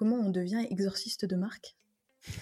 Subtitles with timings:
[0.00, 1.76] comment on devient exorciste de marque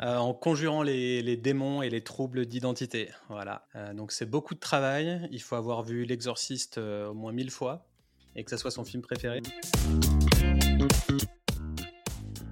[0.00, 3.10] Euh, en conjurant les, démons et les troubles d'identité.
[3.28, 3.66] Voilà.
[3.74, 5.28] Euh, donc c'est beaucoup de travail.
[5.32, 7.88] Il faut avoir vu L'Exorciste euh, au moins mille fois
[8.36, 9.42] et que ça soit son film préféré.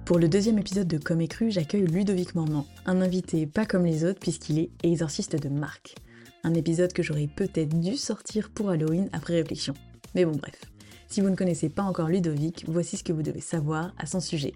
[0.03, 3.85] Pour le deuxième épisode de Comme et Cru, j'accueille Ludovic Mormand, un invité pas comme
[3.85, 5.95] les autres puisqu'il est exorciste de marque.
[6.43, 9.73] Un épisode que j'aurais peut-être dû sortir pour Halloween après réflexion.
[10.15, 10.59] Mais bon bref.
[11.07, 14.19] Si vous ne connaissez pas encore Ludovic, voici ce que vous devez savoir à son
[14.19, 14.53] sujet.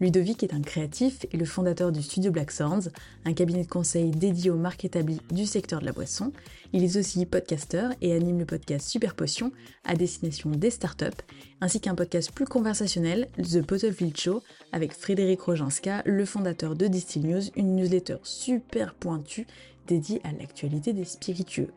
[0.00, 2.90] Ludovic est un créatif et le fondateur du studio Black Thorns,
[3.24, 6.32] un cabinet de conseil dédié aux marques établies du secteur de la boisson.
[6.72, 9.52] Il est aussi podcasteur et anime le podcast Super Potion
[9.84, 11.22] à destination des startups,
[11.60, 14.42] ainsi qu'un podcast plus conversationnel, The Bottlefield Show,
[14.72, 19.46] avec Frédéric Rojanska, le fondateur de Distill News, une newsletter super pointue
[19.86, 21.68] dédiée à l'actualité des spiritueux.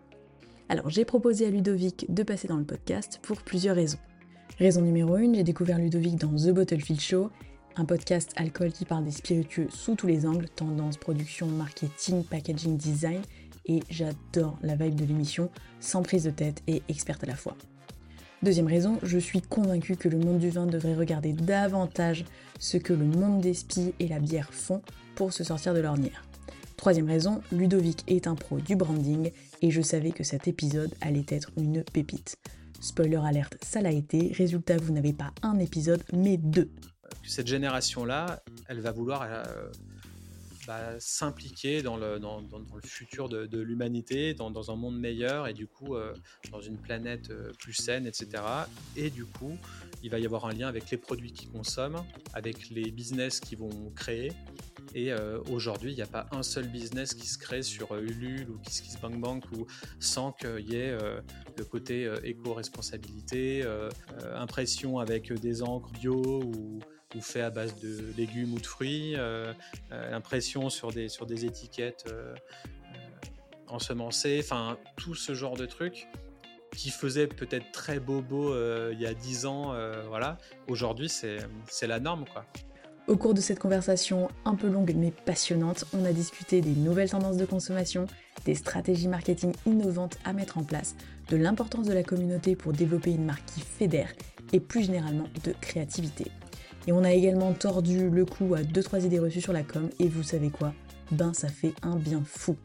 [0.69, 3.99] Alors j'ai proposé à Ludovic de passer dans le podcast pour plusieurs raisons.
[4.59, 7.29] Raison numéro 1, j'ai découvert Ludovic dans The Bottlefield Show
[7.77, 12.75] un podcast alcool qui parle des spiritueux sous tous les angles, tendance, production, marketing, packaging,
[12.75, 13.21] design,
[13.67, 17.55] et j'adore la vibe de l'émission, sans prise de tête et experte à la fois.
[18.41, 22.25] Deuxième raison, je suis convaincue que le monde du vin devrait regarder davantage
[22.59, 24.81] ce que le monde des spies et la bière font
[25.15, 26.23] pour se sortir de l'ornière.
[26.77, 31.25] Troisième raison, Ludovic est un pro du branding et je savais que cet épisode allait
[31.29, 32.37] être une pépite.
[32.79, 36.69] Spoiler alerte, ça l'a été, résultat vous n'avez pas un épisode mais deux
[37.27, 39.43] cette génération-là, elle va vouloir euh,
[40.67, 42.19] bah, s'impliquer dans le,
[42.83, 46.13] futur de, l'humanité, dans, un monde meilleur et du coup euh,
[46.51, 48.43] dans une planète euh, plus saine, etc.
[48.97, 49.57] Et du coup,
[50.03, 53.59] il va y avoir un lien avec les produits qu'ils consomment, avec les business qu'ils
[53.59, 54.33] vont créer.
[54.93, 55.11] Et
[55.51, 59.43] aujourd'hui, il n'y a pas un seul business qui se crée sur Ulule ou KissKissBankBank
[59.51, 59.67] ou
[59.99, 60.97] sans qu'il y ait
[61.57, 63.63] le côté éco-responsabilité,
[64.33, 66.79] impression avec des encres bio ou
[67.17, 69.53] ou fait à base de légumes ou de fruits, euh,
[69.91, 72.35] euh, impression sur des, sur des étiquettes euh,
[73.67, 76.07] ensemencées, enfin tout ce genre de trucs
[76.71, 78.53] qui faisait peut-être très bobo
[78.91, 79.73] il y a 10 ans,
[80.09, 80.37] voilà.
[80.67, 82.45] Aujourd'hui, c'est la norme, quoi.
[83.07, 87.09] Au cours de cette conversation un peu longue mais passionnante, on a discuté des nouvelles
[87.09, 88.05] tendances de consommation,
[88.45, 90.95] des stratégies marketing innovantes à mettre en place,
[91.29, 94.09] de l'importance de la communauté pour développer une marque qui fédère
[94.51, 96.31] et plus généralement de créativité.
[96.87, 100.07] Et on a également tordu le cou à 2-3 idées reçues sur la com, et
[100.07, 100.73] vous savez quoi?
[101.11, 102.55] Ben ça fait un bien fou.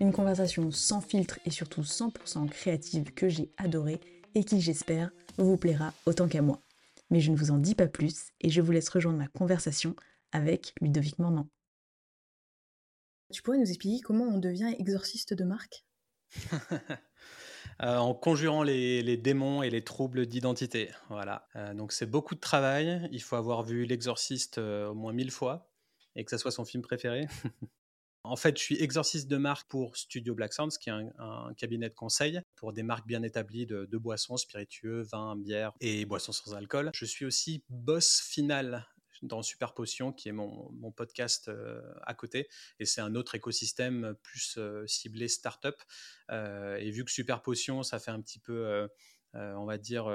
[0.00, 4.00] Une conversation sans filtre et surtout 100% créative que j'ai adorée
[4.34, 6.60] et qui j'espère vous plaira autant qu'à moi.
[7.10, 9.96] Mais je ne vous en dis pas plus et je vous laisse rejoindre ma conversation
[10.30, 11.48] avec Ludovic Mornan.
[13.32, 15.84] Tu pourrais nous expliquer comment on devient exorciste de marque
[17.82, 20.90] Euh, en conjurant les, démons et les troubles d'identité.
[21.08, 21.48] Voilà.
[21.56, 23.08] Euh, donc c'est beaucoup de travail.
[23.10, 25.70] Il faut avoir vu L'Exorciste euh, au moins mille fois
[26.14, 27.26] et que ça soit son film préféré.
[28.24, 31.88] en fait, je suis exorciste de marque pour Studio Black Sounds, qui est un, cabinet
[31.88, 36.32] de conseil pour des marques bien établies de, de boissons spiritueux, vin, bière et boissons
[36.32, 36.90] sans alcool.
[36.92, 38.86] Je suis aussi boss final
[39.22, 42.48] dans Super Potion, qui est mon, podcast euh, à côté.
[42.78, 45.76] Et c'est un autre écosystème plus euh, ciblé startup.
[46.30, 48.88] Euh, et vu que Super Potion, ça fait un petit peu,
[49.34, 50.10] on va dire,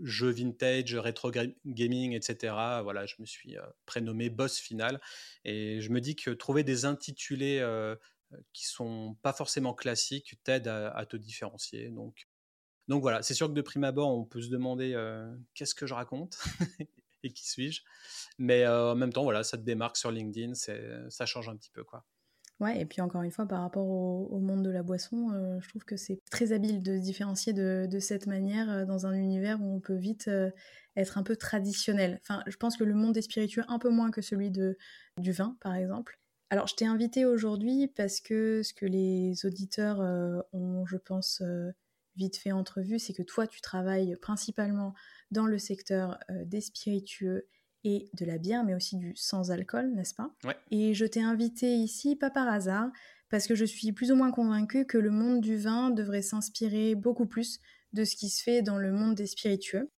[0.00, 1.30] jeu vintage, rétro
[1.64, 2.54] gaming, etc.
[2.82, 5.00] Voilà, je me suis prénommé boss final.
[5.44, 7.64] Et je me dis que trouver des intitulés
[8.52, 11.90] qui sont pas forcément classiques t'aide à, te différencier.
[11.90, 12.28] Donc,
[12.88, 14.96] donc voilà, c'est sûr que de prime abord, on peut se demander
[15.54, 16.38] qu'est-ce que je raconte?
[17.22, 17.82] et qui suis-je.
[18.38, 21.70] Mais euh, en même temps, voilà, ça te démarque sur LinkedIn, ça change un petit
[21.70, 22.04] peu, quoi.
[22.60, 25.68] Ouais, et puis encore une fois, par rapport au, monde de la boisson, euh, je
[25.68, 29.60] trouve que c'est très habile de se différencier de, cette manière euh, dans un univers
[29.62, 30.28] où on peut vite
[30.96, 32.18] être un peu traditionnel.
[32.22, 34.76] Enfin, je pense que le monde est spiritueux un peu moins que celui de,
[35.18, 36.18] du vin, par exemple.
[36.50, 40.00] Alors, je t'ai invité aujourd'hui parce que ce que les auditeurs
[40.52, 41.42] ont, je pense,
[42.18, 44.92] vite fait entrevu, c'est que toi, tu travailles principalement
[45.30, 47.48] dans le secteur euh, des spiritueux
[47.84, 50.34] et de la bière, mais aussi du sans-alcool, n'est-ce pas?
[50.70, 52.90] Et je t'ai invité ici, pas par hasard,
[53.30, 56.94] parce que je suis plus ou moins convaincue que le monde du vin devrait s'inspirer
[56.96, 57.60] beaucoup plus
[57.92, 59.90] de ce qui se fait dans le monde des spiritueux.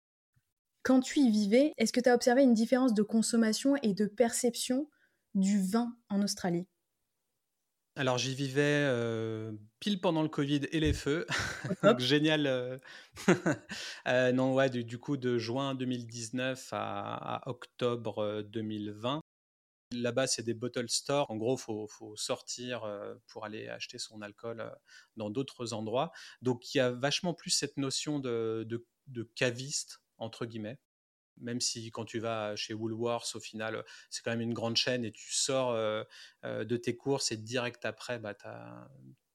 [0.82, 4.06] Quand tu y vivais, est-ce que tu as observé une différence de consommation et de
[4.06, 4.88] perception
[5.34, 6.66] du vin en Australie?
[7.98, 11.26] Alors j'y vivais euh, pile pendant le Covid et les feux.
[11.82, 12.46] Donc, génial.
[12.46, 12.78] Euh,
[14.06, 19.20] euh, non, ouais, du, coup, de juin 2019 à, octobre 2020.
[19.90, 21.28] Là-bas, c'est des bottle stores.
[21.28, 22.86] En gros, il faut, sortir
[23.26, 24.72] pour aller acheter son alcool
[25.16, 26.12] dans d'autres endroits.
[26.40, 28.64] Donc, il y a vachement plus cette notion de,
[29.08, 30.78] de caviste, entre guillemets.
[31.40, 35.04] Même si quand tu vas chez Woolworths, au final, c'est quand même une grande chaîne
[35.04, 35.74] et tu sors
[36.44, 38.88] de tes courses et direct après, bah, tu as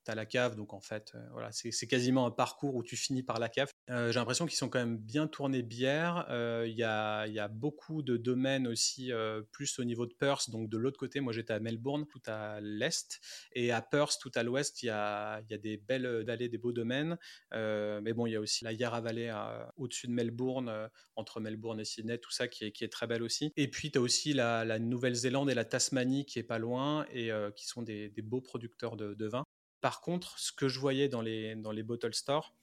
[0.05, 3.23] tu la cave, donc en fait, euh, voilà, c'est quasiment un parcours où tu finis
[3.23, 3.69] par la cave.
[3.89, 6.25] Euh, j'ai l'impression qu'ils sont quand même bien tournés bière.
[6.29, 9.11] Euh, il y, a, beaucoup de domaines aussi,
[9.51, 12.59] plus au niveau de Perth, donc de l'autre côté, moi j'étais à Melbourne, tout à
[12.61, 13.19] l'est,
[13.53, 17.17] et à Perth, tout à l'ouest, il y a, des belles allées, des beaux domaines.
[17.51, 19.31] mais bon, il y a aussi la Yarra Valley
[19.77, 23.51] au-dessus de Melbourne, entre Melbourne et Sydney, tout ça qui est, très belle aussi.
[23.55, 27.05] Et puis tu as aussi la, la Nouvelle-Zélande et la Tasmanie qui est pas loin
[27.11, 29.43] et qui sont des, des beaux producteurs de, de vin.
[29.83, 32.55] Par contre, ce que je voyais dans les, dans les bottle stores,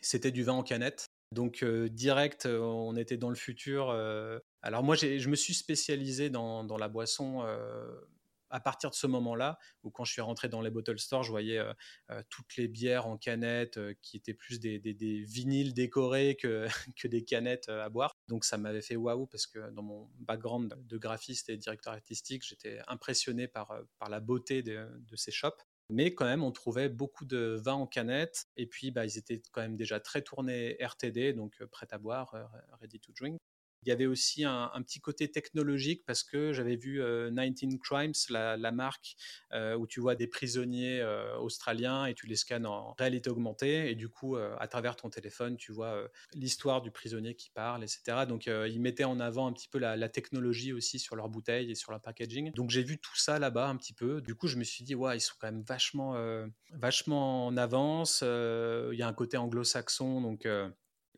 [0.00, 1.06] c'était du vin en canette.
[1.32, 3.90] Donc euh, direct, euh, on était dans le futur.
[3.90, 4.38] Euh.
[4.62, 7.44] Alors moi, je me suis spécialisé dans, dans la boisson
[8.48, 11.32] à partir de ce moment-là, où quand je suis rentré dans les bottle stores, je
[11.32, 11.60] voyais
[12.28, 17.08] toutes les bières en canette qui étaient plus des, des, des vinyles décorés que, que
[17.08, 18.12] des canettes à boire.
[18.28, 22.44] Donc ça m'avait fait waouh parce que dans mon background de graphiste et directeur artistique,
[22.46, 25.65] j'étais impressionné par, par la beauté de, de ces shops.
[25.88, 28.46] Mais quand même, on trouvait beaucoup de vins en canette.
[28.56, 31.98] Et puis, bah, ils étaient quand même déjà très tournés RTD, donc euh, prêt à
[31.98, 32.44] boire, euh,
[32.80, 33.38] ready to drink.
[33.86, 38.12] Il y avait aussi un, petit côté technologique parce que j'avais vu 19 euh, Crimes,
[38.30, 39.14] la, marque
[39.52, 43.88] euh, où tu vois des prisonniers euh, australiens et tu les scannes en réalité augmentée.
[43.88, 48.26] Et du coup, à travers ton téléphone, tu vois l'histoire du prisonnier qui parle, etc.
[48.28, 51.76] Donc, ils mettaient en avant un petit peu la, technologie aussi sur leurs bouteilles et
[51.76, 52.52] sur leur packaging.
[52.54, 54.20] Donc, j'ai vu tout ça là-bas un petit peu.
[54.20, 56.16] Du coup, je me suis dit, ouais, ils sont quand même vachement,
[56.72, 58.22] vachement en avance.
[58.22, 60.44] Il y a un côté anglo-saxon, donc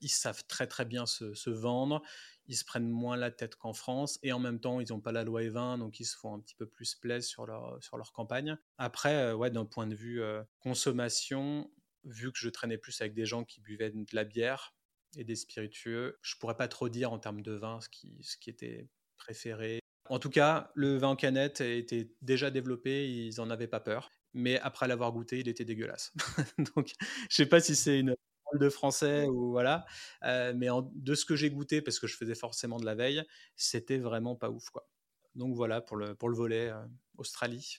[0.00, 2.02] ils savent très très bien se, se, vendre
[2.48, 5.12] ils se prennent moins la tête qu'en France et en même temps ils n'ont pas
[5.12, 7.96] la loi E20 donc ils se font un petit peu plus plaisir sur leur, sur
[7.96, 8.56] leur campagne.
[8.78, 11.70] Après, euh, ouais, d'un point de vue euh, consommation,
[12.04, 14.74] vu que je traînais plus avec des gens qui buvaient de la bière
[15.16, 18.36] et des spiritueux, je pourrais pas trop dire en termes de vin ce qui, ce
[18.36, 19.80] qui était préféré.
[20.08, 24.10] En tout cas, le vin en canette était déjà développé, ils n'en avaient pas peur.
[24.34, 26.12] Mais après l'avoir goûté, il était dégueulasse.
[26.76, 26.92] donc,
[27.28, 28.14] je sais pas si c'est une
[28.54, 29.84] de français ou voilà.
[30.22, 33.22] Mais de ce que j'ai goûté, parce que je faisais forcément de la veille,
[33.56, 34.88] c'était vraiment pas ouf quoi.
[35.34, 36.72] Donc voilà pour le, pour le volet
[37.16, 37.78] Australie.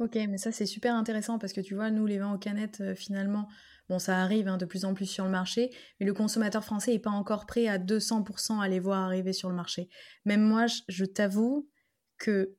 [0.00, 2.94] Ok, mais ça c'est super intéressant parce que tu vois, nous les vins aux canettes,
[2.96, 3.48] finalement,
[3.88, 5.70] bon ça arrive hein, de plus en plus sur le marché,
[6.00, 9.48] mais le consommateur français n'est pas encore prêt à 200% à les voir arriver sur
[9.48, 9.88] le marché.
[10.24, 11.70] Même moi, je t'avoue
[12.18, 12.56] que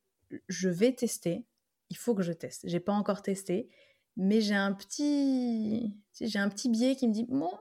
[0.48, 1.46] je vais tester,
[1.90, 2.62] il faut que je teste.
[2.68, 3.70] J'ai pas encore testé
[4.18, 7.52] mais j'ai un petit j'ai un petit biais qui me dit bon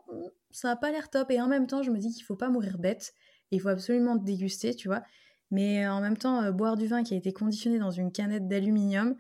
[0.51, 1.31] ça a pas l'air top.
[1.31, 3.15] Et en même temps je me dis qu'il faut pas mourir bête.
[3.51, 5.03] Il faut absolument déguster tu vois.
[5.51, 8.49] Mais en même temps euh, boire du vin qui a été conditionné dans une canette
[8.49, 9.17] d'aluminium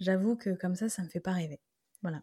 [0.00, 1.60] j'avoue que comme ça ça me fait pas rêver.
[2.02, 2.22] Voilà.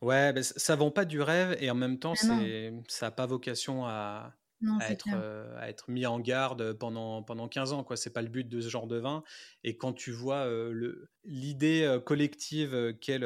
[0.00, 3.26] Ouais ça vend pas du rêve et en même temps ah c'est ça a pas
[3.26, 4.34] vocation à
[4.80, 7.86] à, être, euh, à, être, mis en garde pendant, pendant 15 ans.
[7.94, 9.22] Ce n'est pas le but de ce genre de vin.
[9.64, 13.20] Et quand tu vois euh, l'idée euh, collective qu'est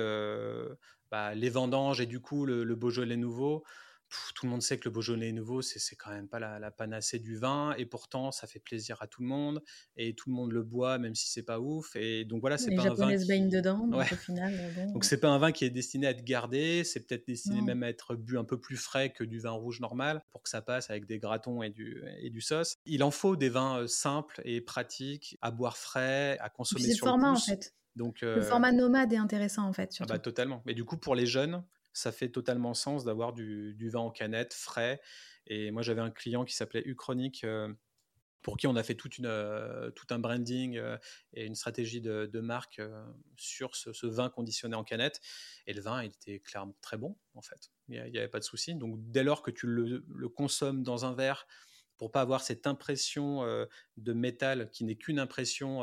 [1.10, 3.64] bah, les vendanges et du coup le, le Beaujolais nouveau,
[4.35, 7.37] tout le monde sait que le Beaujolais nouveau, c'est quand même pas la, panacée du
[7.37, 9.62] vin, et pourtant ça fait plaisir à tout le monde,
[9.97, 11.97] et tout le monde le boit, même si c'est pas ouf.
[11.97, 13.17] Et donc voilà, c'est pas un vin.
[13.17, 13.26] Qui...
[13.26, 14.55] baignent dedans, donc au final.
[14.76, 14.93] Bon.
[14.93, 17.82] Donc c'est pas un vin qui est destiné à être gardé, c'est peut-être destiné même
[17.82, 20.62] à être bu un peu plus frais que du vin rouge normal, pour que ça
[20.62, 22.76] passe avec des gratons et du, et du sauce.
[22.85, 27.06] Il en faut des vins euh, simples et pratiques, à boire frais, à consommer sur
[27.06, 27.75] le format en fait.
[27.96, 29.91] Donc, Le euh, format nomade est intéressant en fait.
[30.01, 30.63] Ah bah, totalement.
[30.67, 31.63] Mais du coup, pour les jeunes,
[31.96, 35.00] ça fait totalement sens d'avoir du, vin en canette, frais.
[35.46, 37.72] Et moi, j'avais un client qui s'appelait Uchronic, euh,
[38.43, 40.98] pour qui on a fait euh, tout un branding euh,
[41.32, 42.82] et une stratégie de, marque
[43.38, 45.22] sur ce, vin conditionné en canette.
[45.67, 47.70] Et le vin, il était clairement très bon, en fait.
[47.88, 48.74] Il n'y avait pas de souci.
[48.74, 51.46] Donc, dès lors que tu le, consommes dans un verre,
[51.96, 53.43] pour pas avoir cette impression
[53.96, 55.82] de métal qui n'est qu'une impression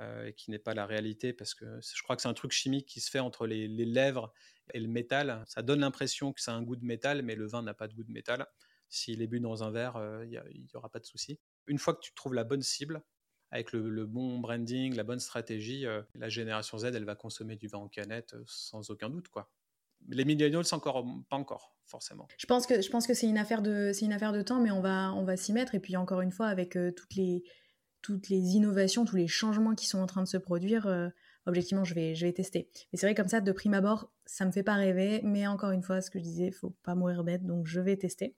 [0.00, 2.86] et qui n'est pas la réalité, parce que je crois que c'est un truc chimique
[2.86, 4.32] qui se fait entre les lèvres
[4.72, 7.46] et le métal, ça donne l'impression que ça a un goût de métal, mais le
[7.46, 8.46] vin n'a pas de goût de métal.
[8.88, 11.38] S'il est bu dans un verre, euh, il n'y aura pas de souci.
[11.66, 13.02] Une fois que tu trouves la bonne cible,
[13.50, 17.68] avec le, bon branding, la bonne stratégie, euh, la génération Z, elle va consommer du
[17.68, 19.28] vin en canette euh, sans aucun doute.
[19.28, 19.50] quoi.
[20.08, 22.28] Les millennials, encore pas encore, forcément.
[22.36, 24.60] Je pense que je pense que c'est une affaire de c'est une affaire de temps,
[24.60, 25.74] mais on va on va s'y mettre.
[25.74, 27.42] Et puis encore une fois, avec toutes les
[28.02, 31.10] toutes les innovations, tous les changements qui sont en train de se produire,
[31.46, 32.68] objectivement, je vais, tester.
[32.92, 35.20] Mais c'est vrai, comme ça, de prime abord, ça me fait pas rêver.
[35.24, 37.96] Mais encore une fois, ce que je disais, faut pas mourir bête, donc je vais
[37.96, 38.34] tester.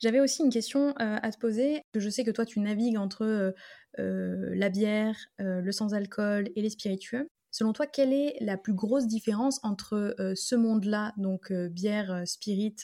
[0.00, 1.82] J'avais aussi une question euh, à te poser.
[1.94, 3.52] Je sais que toi, tu navigues entre euh,
[3.98, 7.28] euh, la bière, le sans-alcool et les spiritueux.
[7.50, 12.74] Selon toi, quelle est la plus grosse différence entre ce monde-là, donc bière, spirit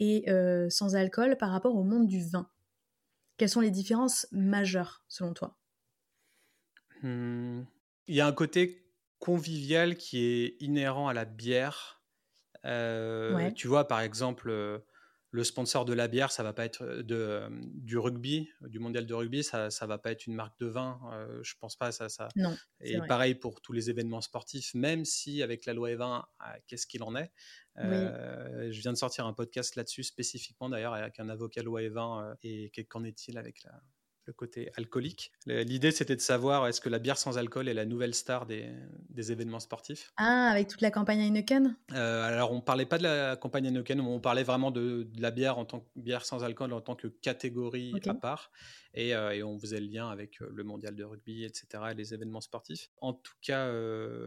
[0.00, 0.24] et
[0.70, 2.48] sans-alcool, par rapport au monde du vin?
[3.36, 5.58] Quelles sont les différences majeures selon toi?
[7.02, 7.64] Mmh,
[8.08, 8.86] Il y a un côté
[9.18, 12.02] convivial qui est inhérent à la bière.
[12.64, 14.78] Euh, tu vois, par exemple, euh,
[15.30, 17.42] le sponsor de la bière, ça va pas être euh, de,
[17.74, 21.00] du rugby, du mondial de rugby, ça, ça va pas être une marque de vin.
[21.42, 22.08] je pense pas ça.
[22.08, 22.28] ça.
[22.36, 22.56] Non.
[22.80, 26.86] Et pareil pour tous les événements sportifs, même si avec la loi E20, ah, qu'est-ce
[26.86, 27.32] qu'il en est?
[27.76, 32.70] Je viens de sortir un podcast là-dessus spécifiquement d'ailleurs avec un avocat loi E20 et
[32.84, 33.80] qu'en est-il avec la,
[34.26, 35.32] le côté alcoolique.
[35.46, 38.66] L'idée, c'était de savoir est-ce que la bière sans alcool est la nouvelle star des,
[39.16, 40.12] événements sportifs?
[40.16, 41.76] Ah, avec toute la campagne Heineken?
[41.92, 45.30] Euh, Alors, on ne parlait pas de la campagne Heineken, on parlait vraiment de, la
[45.30, 48.50] bière en tant que bière sans alcool en tant que catégorie à part.
[48.96, 52.14] Euh, et, on faisait le lien avec euh, le mondial de rugby, etc., et les
[52.14, 52.90] événements sportifs.
[53.00, 53.70] En tout cas,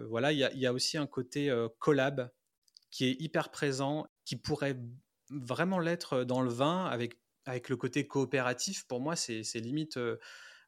[0.08, 2.30] voilà, il y, a aussi un côté collab
[2.92, 4.78] qui est hyper présent, qui pourrait
[5.30, 7.18] vraiment l'être dans le vin avec
[7.50, 10.18] avec le côté coopératif, pour moi, c'est limite, euh,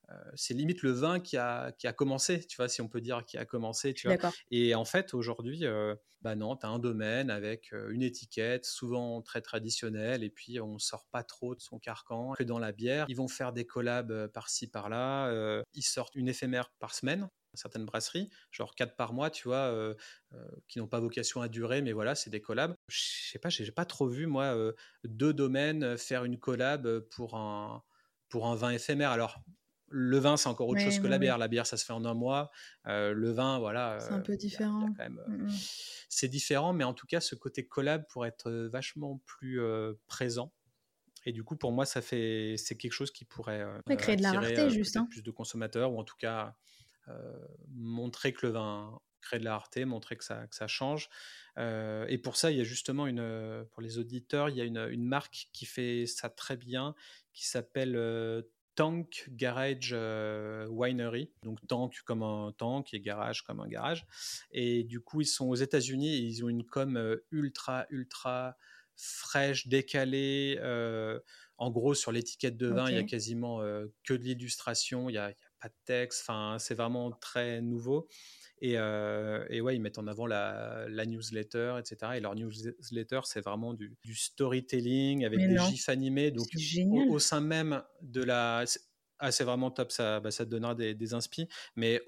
[0.09, 3.01] euh, c'est limite le vin qui a, qui a commencé, tu vois, si on peut
[3.01, 4.31] dire qui a commencé, tu vois.
[4.49, 9.21] Et en fait, aujourd'hui, euh, bah non, tu as un domaine avec une étiquette, souvent
[9.21, 13.05] très traditionnelle, et puis on sort pas trop de son carcan que dans la bière.
[13.07, 15.63] Ils vont faire des collabs par-ci, par-là.
[15.73, 19.93] ils sortent une éphémère par semaine certaines brasseries, genre 4 par mois, tu vois, euh,
[20.33, 22.75] euh, qui n'ont pas vocation à durer, mais voilà, c'est des collabs.
[22.87, 22.99] Je
[23.31, 27.83] sais pas, j'ai pas trop vu, moi, euh, deux domaines faire une collab pour un,
[28.29, 29.11] pour un vin éphémère.
[29.11, 29.43] Alors,
[29.93, 31.37] le vin, c'est encore autre chose que la bière.
[31.37, 32.49] La bière, ça se fait en un mois.
[32.85, 33.99] le vin, voilà.
[33.99, 34.87] C'est un peu différent.
[34.87, 35.49] Mmh.
[36.07, 39.59] C'est différent, mais en tout cas, ce côté collab pourrait être vachement plus
[40.07, 40.53] présent.
[41.25, 43.65] Et du coup, pour moi, ça fait, c'est quelque chose qui pourrait
[43.97, 44.95] créer de la rareté, juste.
[44.95, 45.07] Hein.
[45.09, 46.55] Plus de consommateurs, ou en tout cas
[47.69, 51.09] montrer que le vin crée de la rareté, montrer que ça, que ça change.
[51.57, 54.65] Euh, et pour ça, il y a justement une, pour les auditeurs, il y a
[54.65, 56.95] une, une marque qui fait ça très bien,
[57.33, 58.41] qui s'appelle euh,
[58.75, 59.95] Tank Garage
[60.69, 61.31] Winery.
[61.43, 64.05] Donc tank comme un tank et garage comme un garage.
[64.51, 68.57] Et du coup, ils sont aux États-Unis et ils ont une com ultra, ultra
[68.95, 70.57] fraîche, décalée.
[71.57, 73.59] en gros, sur l'étiquette de vin, il y a quasiment
[74.03, 75.09] que de l'illustration.
[75.09, 76.21] Il y a, pas de texte.
[76.23, 78.07] Enfin, c'est vraiment très nouveau.
[78.63, 82.13] Et, euh, et, ouais, ils mettent en avant la, newsletter, etc.
[82.15, 86.31] Et leur newsletter, c'est vraiment du, storytelling avec des gifs animés.
[86.31, 86.47] Donc,
[87.09, 88.65] au, sein même de la.
[89.19, 91.47] Ah, c'est vraiment top, ça, bah, ça te donnera des, des inspi.
[91.75, 92.01] Mais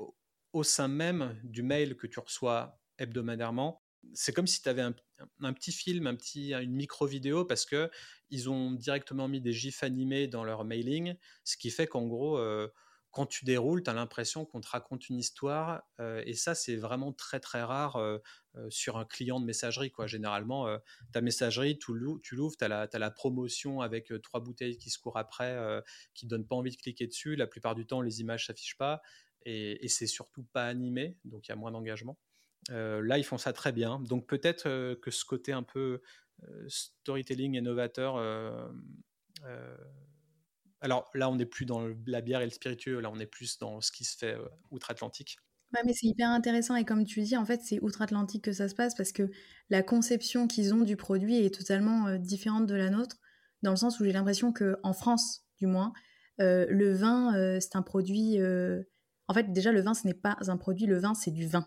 [0.51, 3.81] au, sein même du mail que tu reçois hebdomadairement,
[4.13, 4.95] c'est comme si tu avais un,
[5.41, 7.89] un, petit film, un petit, une micro-vidéo, parce que
[8.29, 12.38] ils ont directement mis des gifs animés dans leur mailing, ce qui fait qu'en gros,
[12.38, 12.67] euh,
[13.13, 15.84] quand tu déroules, tu as l'impression qu'on te raconte une histoire.
[16.00, 18.17] Euh, et ça, c'est vraiment très, très rare euh,
[18.55, 19.91] euh, sur un client de messagerie.
[19.91, 20.08] Quoi.
[20.08, 20.67] Généralement,
[21.12, 25.84] ta messagerie, tu l'ouvres, tu as, la promotion avec trois bouteilles qui se courent après,
[26.15, 27.36] qui ne donnent pas envie de cliquer dessus.
[27.36, 29.03] La plupart du temps, les images ne s'affichent pas.
[29.46, 32.17] Et, et c'est surtout pas animé, donc il y a moins d'engagement.
[32.70, 34.00] là, ils font ça très bien.
[34.00, 34.63] Donc peut-être
[34.96, 36.01] que ce côté un peu
[36.67, 38.17] storytelling innovateur
[40.84, 43.58] alors là, on n'est plus dans la bière et le spiritueux, là, on est plus
[43.58, 45.38] dans ce qui se fait euh, outre-Atlantique.
[45.72, 48.68] Bah, mais c'est hyper intéressant et comme tu dis, en fait, c'est outre-Atlantique que ça
[48.68, 49.32] se passe parce que
[49.70, 53.16] la conception qu'ils ont du produit est totalement euh, différente de la nôtre,
[53.63, 55.94] dans le sens où j'ai l'impression que en France, du moins,
[56.42, 58.38] euh, le vin, c'est un produit.
[59.30, 61.66] En fait, déjà, le vin, ce n'est pas un produit, le vin, c'est du vin.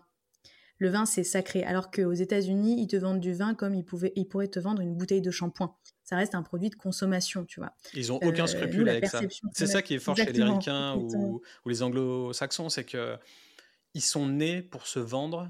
[0.79, 1.63] Le vin, c'est sacré.
[1.63, 4.81] Alors qu'aux États-Unis, ils te vendent du vin comme ils, pouvaient, ils pourraient te vendre
[4.81, 5.75] une bouteille de shampoing
[6.07, 7.75] ça reste un produit de consommation, tu vois.
[7.93, 9.19] Ils ont aucun euh, scrupule avec ça.
[9.51, 13.17] C'est ça qui est fort chez les Ricains ou, les Anglo-Saxons, c'est que
[13.93, 15.49] ils sont nés pour se vendre,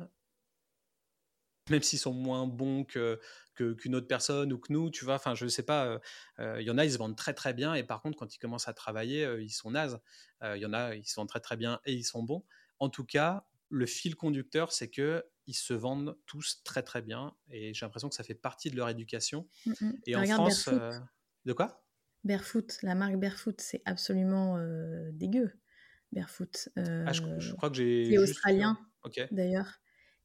[1.70, 3.20] même s'ils sont moins bons que
[3.54, 5.16] qu'une autre personne ou que nous, tu vois.
[5.16, 5.86] Enfin, je sais pas.
[5.86, 6.00] Euh,
[6.40, 8.36] euh, il y en a, ils se vendent très très bien et par contre, quand
[8.36, 10.00] ils commencent à travailler, ils sont nazes.
[10.42, 12.44] Il y en a, ils se vendent très très bien et ils sont bons.
[12.80, 17.34] En tout cas, le fil conducteur, c'est que ils se vendent tous très très bien
[17.50, 19.48] et j'ai l'impression que ça fait partie de leur éducation.
[19.66, 19.94] Mm, mm.
[20.06, 20.92] Et en France, euh,
[21.46, 21.84] de quoi?
[22.24, 25.54] Barefoot, la marque Barefoot, c'est absolument euh, dégueu.
[26.12, 26.70] Barefoot.
[26.76, 28.10] ah, je, crois que j'ai.
[28.10, 28.78] C'est australien,
[29.32, 29.80] d'ailleurs.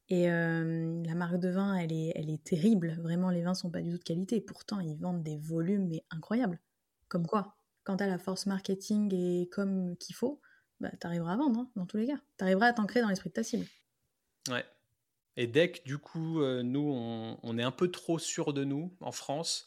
[0.09, 2.97] Et la marque de vin, elle est, elle est terrible.
[3.01, 4.41] Vraiment, les vins sont pas du tout de qualité.
[4.41, 6.59] Pourtant, ils vendent des volumes mais incroyables.
[7.07, 10.41] Comme quoi, quand tu as la force marketing et comme qu'il faut,
[10.79, 12.19] bah, tu arriveras à vendre, hein, dans tous les cas.
[12.37, 13.65] Tu arriveras à t'ancrer dans l'esprit de ta cible.
[14.49, 14.65] Ouais.
[15.35, 18.95] Et dès que du coup, euh, nous, on, est un peu trop sûr de nous
[18.99, 19.65] en France,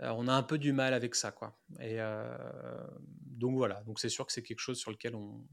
[0.00, 1.58] euh, on a un peu du mal avec ça, quoi.
[1.80, 2.36] Et euh,
[3.22, 5.44] donc voilà, donc c'est sûr que c'est quelque chose sur lequel on,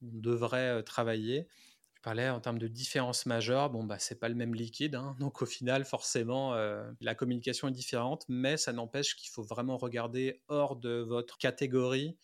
[0.00, 1.46] devrait travailler.
[1.94, 5.14] Tu parlais en termes de différence majeure, bon, bah, c'est pas le même liquide, hein.
[5.20, 6.54] donc au final, forcément,
[7.02, 12.16] la communication est différente, mais ça n'empêche qu'il faut vraiment regarder hors de votre catégorie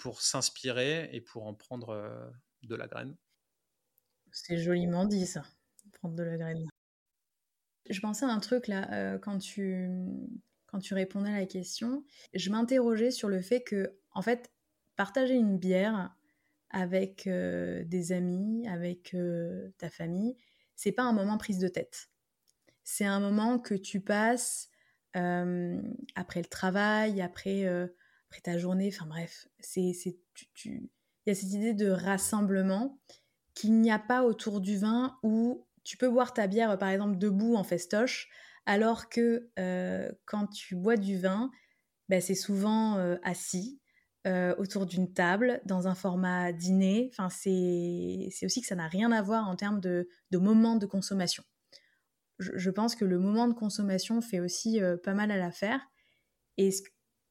[0.00, 3.16] pour s'inspirer et pour en prendre de la graine.
[4.32, 5.42] C'est joliment dit ça,
[5.92, 6.66] prendre de la graine.
[7.88, 9.90] Je pensais à un truc là, quand, tu,
[10.66, 12.04] quand tu répondais à la question,
[12.34, 14.52] je m'interrogeais sur le fait que, en fait,
[14.96, 16.14] partager une bière
[16.70, 19.16] avec des amis, avec
[19.78, 20.36] ta famille,
[20.76, 22.10] c'est pas un moment prise de tête.
[22.84, 24.70] C'est un moment que tu passes
[25.12, 27.66] après le travail, après,
[28.30, 30.88] après ta journée, enfin bref, c'est, il
[31.26, 33.00] y a cette idée de rassemblement
[33.54, 37.18] qu'il n'y a pas autour du vin où tu peux boire ta bière, par exemple,
[37.18, 38.28] debout en festoche,
[38.66, 41.50] alors que euh, quand tu bois du vin,
[42.08, 43.80] bah, c'est souvent euh, assis
[44.28, 47.10] euh, autour d'une table, dans un format dîner.
[47.12, 50.86] Enfin, c'est aussi que ça n'a rien à voir en termes de, de moment de
[50.86, 51.42] consommation.
[52.38, 55.80] Je, pense que le moment de consommation fait aussi pas mal à l'affaire.
[56.56, 56.70] Et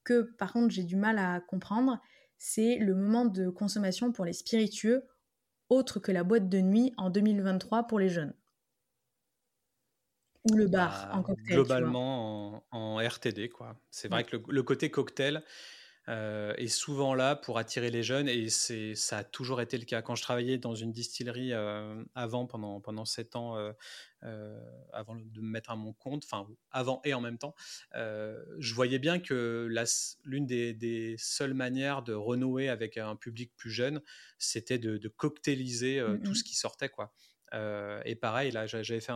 [0.10, 2.02] que, par contre, j'ai du mal à comprendre,
[2.38, 5.04] c'est le moment de consommation pour les spiritueux
[5.70, 8.34] autre que la boîte de nuit en 2023 pour les jeunes.
[10.50, 13.80] Ou le bar bah, en cocktail Globalement en, RTD, quoi.
[13.92, 15.44] C'est vrai que le, côté cocktail
[16.10, 19.86] euh, est souvent là pour attirer les jeunes et c'est ça a toujours été le
[19.86, 20.02] cas.
[20.02, 23.72] Quand je travaillais dans une distillerie euh, avant, pendant, pendant 7 ans, euh,
[24.24, 24.60] euh,
[24.92, 27.54] avant de me mettre à mon compte, enfin avant et en même temps,
[27.94, 29.70] je voyais bien que
[30.26, 34.02] l'une des, seules manières de renouer avec un public plus jeune,
[34.40, 37.14] c'était de, cocktailiser euh, tout ce qui sortait, quoi.
[37.54, 39.14] Et pareil, là, j'avais fait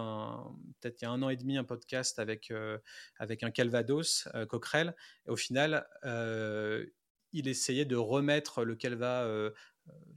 [0.82, 2.52] peut-être il y a un an et demi un podcast avec,
[3.18, 4.96] avec un Calvados, Coquerel.
[5.28, 5.88] Et au final,
[7.32, 9.28] il essayait de remettre le Calva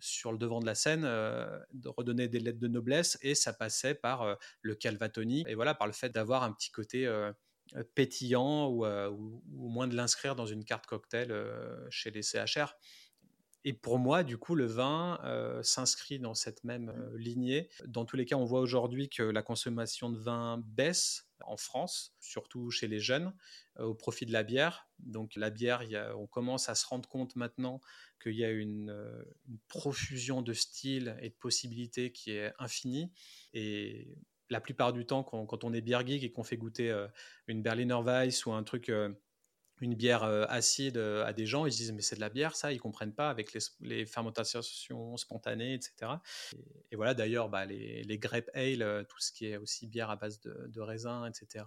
[0.01, 3.53] sur le devant de la scène, euh, de redonner des lettres de noblesse, et ça
[3.53, 7.33] passait par euh, le calvatoni, et voilà, par le fait d'avoir un petit côté euh,
[7.95, 11.35] pétillant ou, au moins de l'inscrire dans une carte cocktail
[11.91, 12.77] chez les CHR.
[13.69, 15.19] Et pour moi, du coup, le vin
[15.63, 17.69] s'inscrit dans cette même lignée.
[17.85, 22.15] Dans tous les cas, on voit aujourd'hui que la consommation de vin baisse en France,
[22.21, 23.35] surtout chez les jeunes,
[23.81, 24.89] au profit de la bière.
[25.01, 25.83] Donc la bière,
[26.17, 27.81] on commence à se rendre compte maintenant
[28.23, 33.13] qu'il y a une, euh, une, profusion de styles et de possibilités qui est infinie.
[33.53, 34.17] Et
[34.49, 37.09] la plupart du temps, quand, on est bière geek et qu'on fait goûter euh,
[37.47, 39.13] une Berliner Weiss ou un truc euh,
[39.81, 42.73] une bière acide à des gens, ils se disent mais c'est de la bière ça,
[42.73, 46.13] ils comprennent pas avec les, fermentations spontanées, etc.
[46.91, 50.17] Et, voilà d'ailleurs bah, les, les grape ale, tout ce qui est aussi bière à
[50.17, 51.65] base de, de raisin, etc.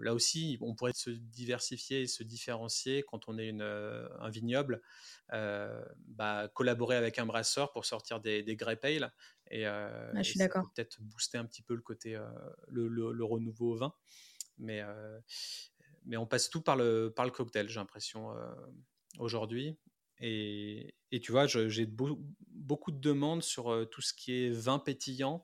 [0.00, 4.82] là aussi on pourrait se diversifier et se différencier quand on est une, un vignoble,
[5.30, 9.12] bah, collaborer avec un brasseur pour sortir des, des grape ale
[9.50, 10.12] et, ah.
[10.74, 12.18] Peut-être booster un petit peu le côté
[12.68, 13.94] le, le, renouveau au vin,
[14.58, 14.82] mais
[16.06, 18.54] mais on passe tout par le, par le cocktail, j'ai l'impression, euh,
[19.18, 19.78] aujourd'hui.
[20.20, 24.78] Et, et, tu vois, j'ai beaucoup de demandes sur euh, tout ce qui est vin
[24.78, 25.42] pétillant.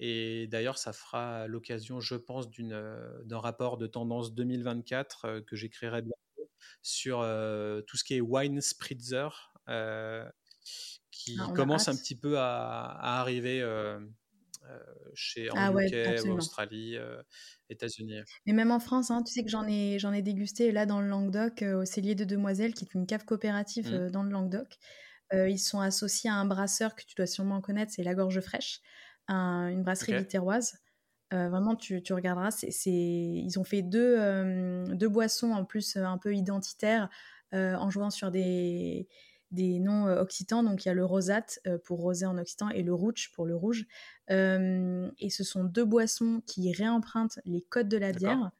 [0.00, 6.02] Et d'ailleurs, ça fera l'occasion, je pense, euh, d'un rapport de tendance 2024 que j'écrirai
[6.02, 6.50] bientôt
[6.82, 7.18] sur
[7.86, 9.52] tout ce qui est wine spritzer,
[11.10, 13.62] qui ah, commence un petit peu à, à arriver
[15.14, 17.22] chez en ah UK, Australie, euh,
[17.70, 18.20] États-Unis.
[18.46, 21.00] Mais même en France, hein, tu sais que j'en ai, j'en ai dégusté là dans
[21.00, 24.10] le Languedoc, euh, au Cellier de Demoiselles, qui est une cave coopérative mmh.
[24.10, 24.78] dans le Languedoc.
[25.32, 28.80] ils sont associés à un brasseur que tu dois sûrement connaître, c'est La Gorge Fraîche,
[29.28, 30.38] une brasserie okay.
[31.30, 34.16] vraiment, tu, tu regarderas, c'est, ils ont fait deux,
[34.94, 37.08] deux boissons en plus un peu identitaires
[37.52, 39.08] en jouant sur des,
[39.54, 40.62] des noms occitans.
[40.62, 43.56] Donc il y a le rosate pour rosé en occitan et le rouge pour le
[43.56, 43.86] rouge.
[44.28, 48.50] et ce sont deux boissons qui réempruntent les codes de la bière,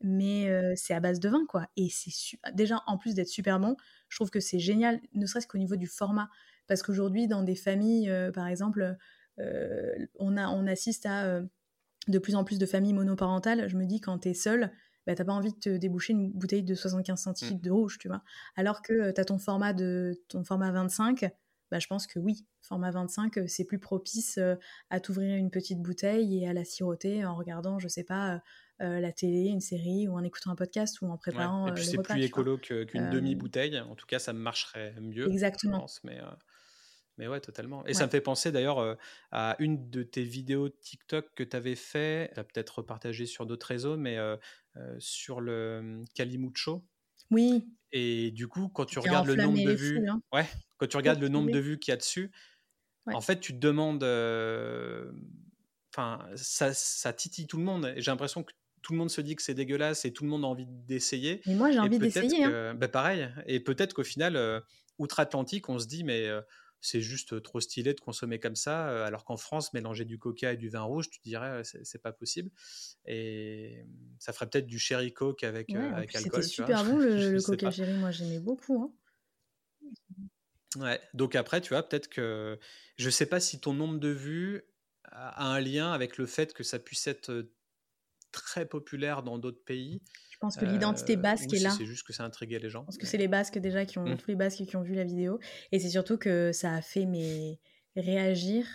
[0.00, 1.66] mais c'est à base de vin quoi.
[1.76, 3.76] Et c'est déjà en plus d'être super bon,
[4.08, 6.30] je trouve que c'est génial, ne serait-ce qu'au niveau du format,
[6.66, 8.96] parce qu'aujourd'hui dans des familles, par exemple,
[9.38, 11.42] on, a, on assiste à
[12.08, 13.68] de plus en plus de familles monoparentales.
[13.68, 14.70] Je me dis quand tu es seul,
[15.06, 17.62] bah, t'as pas envie de te déboucher une bouteille de 75 centilitres mmh.
[17.62, 18.22] de rouge, tu vois.
[18.56, 21.30] Alors que tu as ton format, de, ton format 25,
[21.70, 24.38] bah, je pense que oui, format 25, c'est plus propice
[24.90, 28.40] à t'ouvrir une petite bouteille et à la siroter en regardant, je sais pas,
[28.78, 31.70] la télé, une série ou en écoutant un podcast ou en préparant ouais.
[31.70, 33.80] Et puis c'est plus écolo qu'une demi-bouteille.
[33.80, 35.28] En tout cas, ça marcherait mieux.
[35.28, 35.76] Exactement.
[35.76, 36.20] Je pense, mais,
[37.18, 37.86] mais ouais, totalement.
[37.86, 38.96] Et ça me fait penser d'ailleurs
[39.32, 43.46] à une de tes vidéos TikTok que tu avais fait, tu as peut-être partagé sur
[43.46, 44.18] d'autres réseaux, mais
[44.98, 46.84] sur le Calimucho.
[47.30, 47.66] Oui.
[47.92, 50.20] Et du coup, quand tu regardes le nombre de vues, hein.
[50.32, 52.30] ouais, quand tu regardes le nombre de vues qu'il y a dessus,
[53.14, 54.04] En fait, tu te demandes.
[55.94, 57.92] Enfin, ça, ça titille tout le monde.
[57.96, 58.52] J'ai l'impression que
[58.82, 61.40] tout le monde se dit que c'est dégueulasse et tout le monde a envie d'essayer.
[61.48, 62.44] Et moi, j'ai envie d'essayer.
[62.44, 62.74] Hein.
[62.74, 63.28] Bah, pareil.
[63.46, 64.62] Et peut-être qu'au final,
[64.98, 66.28] outre-Atlantique, on se dit, mais
[66.86, 70.56] c'est juste trop stylé de consommer comme ça, alors qu'en France, mélanger du coca et
[70.56, 72.50] du vin rouge, tu dirais, c'est pas possible.
[73.06, 73.84] Et
[74.20, 76.42] ça ferait peut-être du sherry coke avec, avec alcool.
[76.42, 78.82] C'était super bon le, coca sherry, moi j'aimais beaucoup.
[78.82, 78.92] Hein.
[80.76, 82.58] Ouais, donc après, tu vois, peut-être que
[82.96, 84.62] je sais pas si ton nombre de vues
[85.04, 87.48] a un lien avec le fait que ça puisse être
[88.30, 90.02] très populaire dans d'autres pays.
[90.36, 91.70] Je pense que l'identité basque est là.
[91.70, 92.84] C'est juste que ça intriguait les gens.
[92.84, 94.18] Parce que c'est les Basques déjà qui ont mmh.
[94.18, 95.38] tous les Basques qui ont vu la vidéo
[95.72, 97.58] et c'est surtout que ça a fait mais
[97.96, 98.66] réagir.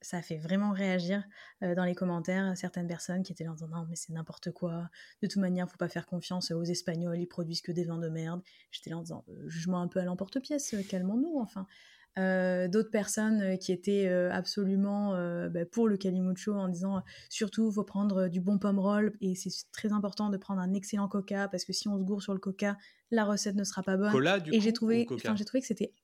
[0.00, 1.22] Ça a fait vraiment réagir
[1.60, 4.88] dans les commentaires certaines personnes qui étaient là en disant non mais c'est n'importe quoi.
[5.22, 8.08] De toute manière, faut pas faire confiance aux Espagnols, ils produisent que des vins de
[8.08, 8.40] merde.
[8.70, 11.66] J'étais là en disant jugement un peu à l'emporte-pièce, calmons-nous enfin.
[12.18, 15.12] Euh, d'autres personnes euh, qui étaient euh, absolument
[15.48, 19.34] bah, pour le Calimucho en disant surtout il faut prendre du bon pomme roll et
[19.34, 22.34] c'est très important de prendre un excellent coca parce que si on se gourre sur
[22.34, 22.76] le coca
[23.10, 25.94] la recette ne sera pas bonne cola, du et j'ai trouvé j'ai trouvé que c'était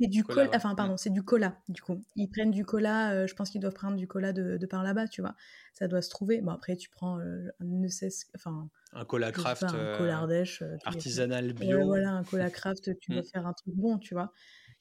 [0.00, 2.02] c'est du cola, enfin pardon, c'est du cola du coup.
[2.16, 5.20] Ils prennent du cola, je pense qu'ils doivent prendre du cola de, par là-bas, tu
[5.20, 5.34] vois.
[5.74, 6.40] Ça doit se trouver.
[6.40, 7.88] Bon après tu prends un ne
[8.34, 11.84] enfin un cola craft, un cola Ardèche, artisanal bio.
[11.84, 13.24] voilà, un cola craft, tu dois mmh.
[13.24, 14.32] faire un truc bon, tu vois.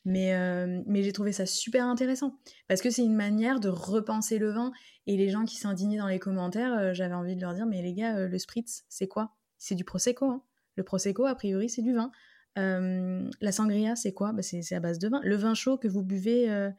[0.04, 2.36] Mais, euh, mais j'ai trouvé ça super intéressant
[2.68, 4.72] parce que c'est une manière de repenser le vin.
[5.06, 7.82] Et les gens qui s'indignaient dans les commentaires, euh, j'avais envie de leur dire Mais
[7.82, 9.36] les gars, euh, le spritz, c'est quoi?
[9.58, 10.26] C'est du prosecco.
[10.26, 10.44] Hein.
[10.76, 12.12] Le prosecco, a priori, c'est du vin.
[12.56, 14.34] la sangria, c'est quoi?
[14.34, 15.22] Bah, C'est à base de vin.
[15.24, 16.72] Le vin chaud que vous buvez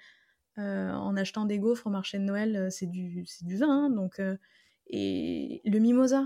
[0.56, 3.84] en achetant des gaufres au marché de Noël, c'est du, du vin.
[3.84, 3.90] Hein.
[3.90, 4.20] donc.
[4.88, 6.24] et le mimosa,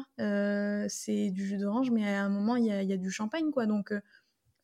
[0.88, 3.50] c'est du jus d'orange, mais à un moment, il y a, y a, du champagne,
[3.50, 3.66] quoi.
[3.66, 3.92] Donc,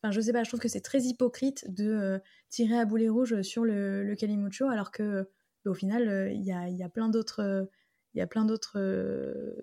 [0.03, 3.07] Enfin, je sais pas, je trouve que c'est très hypocrite de euh, tirer à boulet
[3.07, 5.29] rouge sur le, le Calimucho, alors que
[5.63, 7.69] bah, au final, euh, il y, a, y, a, plein d'autres,
[8.13, 9.55] il y a plein d'autres,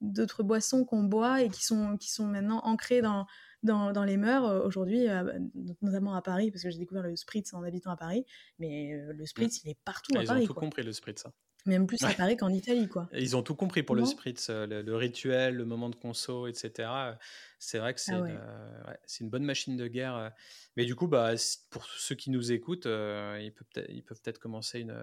[0.00, 3.26] d'autres boissons qu'on boit et qui sont, qui sont maintenant ancrées dans,
[3.62, 5.06] dans, dans les mœurs euh, aujourd'hui,
[5.82, 8.26] notamment à Paris, parce que j'ai découvert le spritz en habitant à Paris,
[8.58, 10.40] mais le spritz, il est partout à ah, Paris.
[10.40, 11.24] Ils ont tout compris le spritz.
[11.66, 13.08] Même plus à Paris qu'en Italie, quoi.
[13.14, 16.90] Ils ont tout compris pour le spritz, le, rituel, le moment de conso, etc.
[17.58, 18.38] C'est vrai que c'est ah une,
[19.20, 20.32] une, bonne machine de guerre.
[20.76, 21.32] Mais du coup, bah,
[21.70, 23.52] pour ceux qui nous écoutent, ils
[24.06, 24.94] peuvent peut-être commencer une,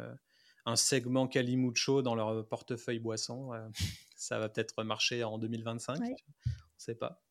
[0.65, 3.51] un segment Calimucho dans leur portefeuille boisson.
[4.15, 5.99] ça va peut-être marcher en 2025.
[5.99, 6.15] On ne
[6.77, 7.23] sait pas.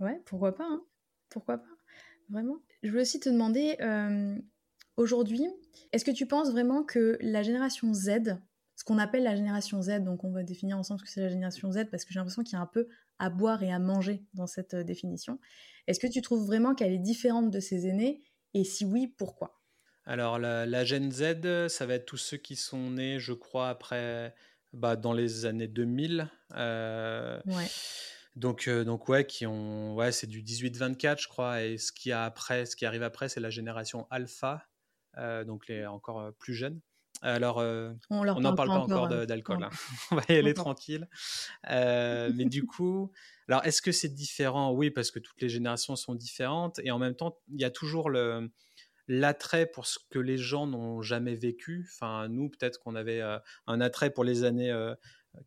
[0.00, 0.66] Ouais, pourquoi pas.
[0.68, 0.84] Hein.
[1.28, 1.76] Pourquoi pas.
[2.30, 2.60] Vraiment.
[2.82, 3.76] Je voulais aussi te demander,
[4.96, 5.46] aujourd'hui,
[5.92, 8.38] est-ce que tu penses vraiment que la génération Z
[8.86, 10.02] qu'on appelle la génération Z.
[10.02, 12.42] Donc on va définir ensemble ce que c'est la génération Z parce que j'ai l'impression
[12.42, 15.38] qu'il y a un peu à boire et à manger dans cette euh, définition.
[15.86, 18.22] Est-ce que tu trouves vraiment qu'elle est différente de ses aînés?
[18.54, 19.60] Et si oui, pourquoi?
[20.04, 23.68] Alors la, la Gen Z, ça va être tous ceux qui sont nés, je crois,
[23.68, 24.34] après,
[24.72, 26.30] bah, dans les années 2000.
[26.54, 27.66] Euh, ouais.
[28.36, 31.64] Donc, euh, donc ouais, qui ont, ouais, c'est du 18-24, je crois.
[31.64, 34.64] Et ce qui a après, ce qui arrive après, c'est la génération Alpha,
[35.44, 36.80] donc les encore plus jeunes.
[37.22, 39.24] Alors, euh, on n'en parle pas, encore hein.
[39.26, 39.62] d'alcool.
[39.62, 39.70] Hein.
[40.10, 41.08] on va y aller tranquille.
[41.70, 43.12] Euh, mais du coup,
[43.48, 44.72] alors est-ce que c'est différent?
[44.72, 46.78] Oui, parce que toutes les générations sont différentes.
[46.84, 48.50] Et en même temps, il y a toujours le,
[49.08, 51.88] l'attrait pour ce que les gens n'ont jamais vécu.
[51.94, 54.74] Enfin, nous, peut-être qu'on avait euh, un attrait pour les années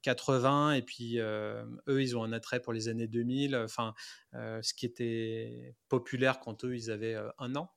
[0.04, 3.56] 80 et puis eux, ils ont un attrait pour les années 2000.
[3.56, 3.94] Enfin,
[4.34, 7.72] ce qui était populaire quand eux, ils avaient un an.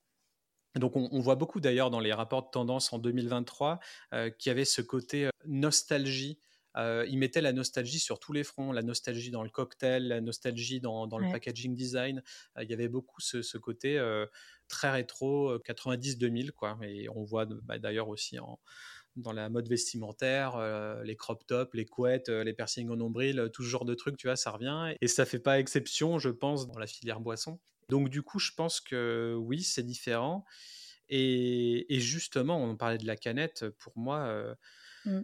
[0.76, 3.78] Donc on, voit beaucoup d'ailleurs dans les rapports de tendance en 2023
[4.14, 6.38] euh, qu'il y avait ce côté euh, nostalgie.
[6.78, 10.22] Euh, ils mettaient la nostalgie sur tous les fronts, la nostalgie dans le cocktail, la
[10.22, 12.22] nostalgie dans, le packaging design.
[12.58, 14.00] il y avait beaucoup ce, côté
[14.68, 16.78] très rétro 90-2000 quoi.
[16.82, 18.38] Et on voit bah, d'ailleurs aussi
[19.16, 20.56] dans la mode vestimentaire,
[21.04, 24.26] les crop tops, les couettes, les piercings au nombril, tout ce genre de trucs, tu
[24.26, 24.96] vois, ça revient.
[25.02, 27.61] Et ça fait pas exception, je pense, dans la filière boisson.
[27.92, 30.46] Donc du coup, je pense que oui, c'est différent.
[31.11, 33.68] Et, justement, on parlait de la canette.
[33.68, 34.57] Pour moi,
[35.05, 35.20] mmh.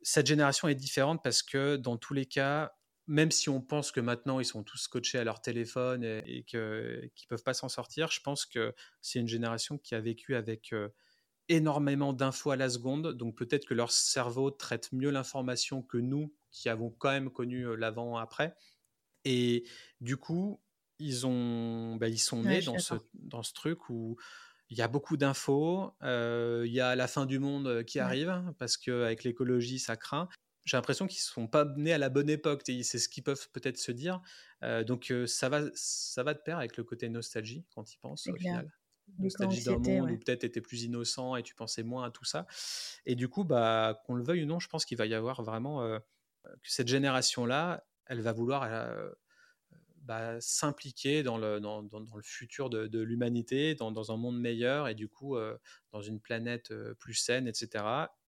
[0.00, 2.72] cette génération est différente parce que dans tous les cas,
[3.06, 6.44] même si on pense que maintenant ils sont tous scotchés à leur téléphone et, et
[6.44, 10.34] qu'ils ne peuvent pas s'en sortir, je pense que c'est une génération qui a vécu
[10.34, 10.72] avec
[11.50, 13.12] énormément d'infos à la seconde.
[13.12, 17.76] Donc peut-être que leur cerveau traite mieux l'information que nous, qui avons quand même connu
[17.76, 18.54] l'avant-après.
[19.26, 19.64] Et
[20.00, 20.62] du coup,
[20.98, 24.16] ils, ont, bah, ils sont nés dans, ce, dans ce truc où
[24.72, 28.42] il y a beaucoup d'infos, euh, il y a la fin du monde qui arrive,
[28.58, 30.30] parce qu'avec l'écologie, ça craint.
[30.64, 33.50] J'ai l'impression qu'ils ne sont pas nés à la bonne époque, c'est ce qu'ils peuvent
[33.52, 34.22] peut-être se dire.
[34.62, 38.26] Euh, donc ça, va, ça va de pair avec le côté nostalgie quand ils pensent
[38.28, 38.72] au final.
[39.18, 42.24] nostalgie d'un monde où peut-être tu étais plus innocent et tu pensais moins à tout
[42.24, 42.46] ça.
[43.04, 45.42] Et du coup, bah, qu'on le veuille ou non, je pense qu'il va y avoir
[45.42, 45.86] vraiment
[46.44, 48.62] que cette génération-là, elle va vouloir
[50.02, 54.94] bah, s'impliquer dans le, dans, le futur de, de l'humanité, dans, un monde meilleur et
[54.94, 55.36] du coup
[55.92, 57.84] dans une planète plus saine, etc.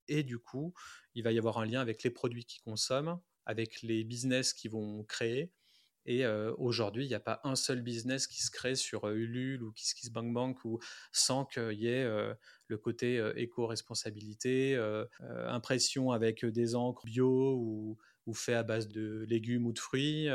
[0.08, 0.72] Et du coup,
[1.14, 4.70] il va y avoir un lien avec les produits qu'ils consomment, avec les business qu'ils
[4.70, 5.52] vont créer.
[6.06, 6.26] Et
[6.58, 10.62] aujourd'hui, il n'y a pas un seul business qui se crée sur Ulule ou KissKissBankBank
[10.64, 10.78] ou
[11.12, 12.06] sans qu'il y ait
[12.66, 14.76] le côté éco-responsabilité,
[15.46, 20.28] impression avec des encres bio ou, ou fait à base de légumes ou de fruits,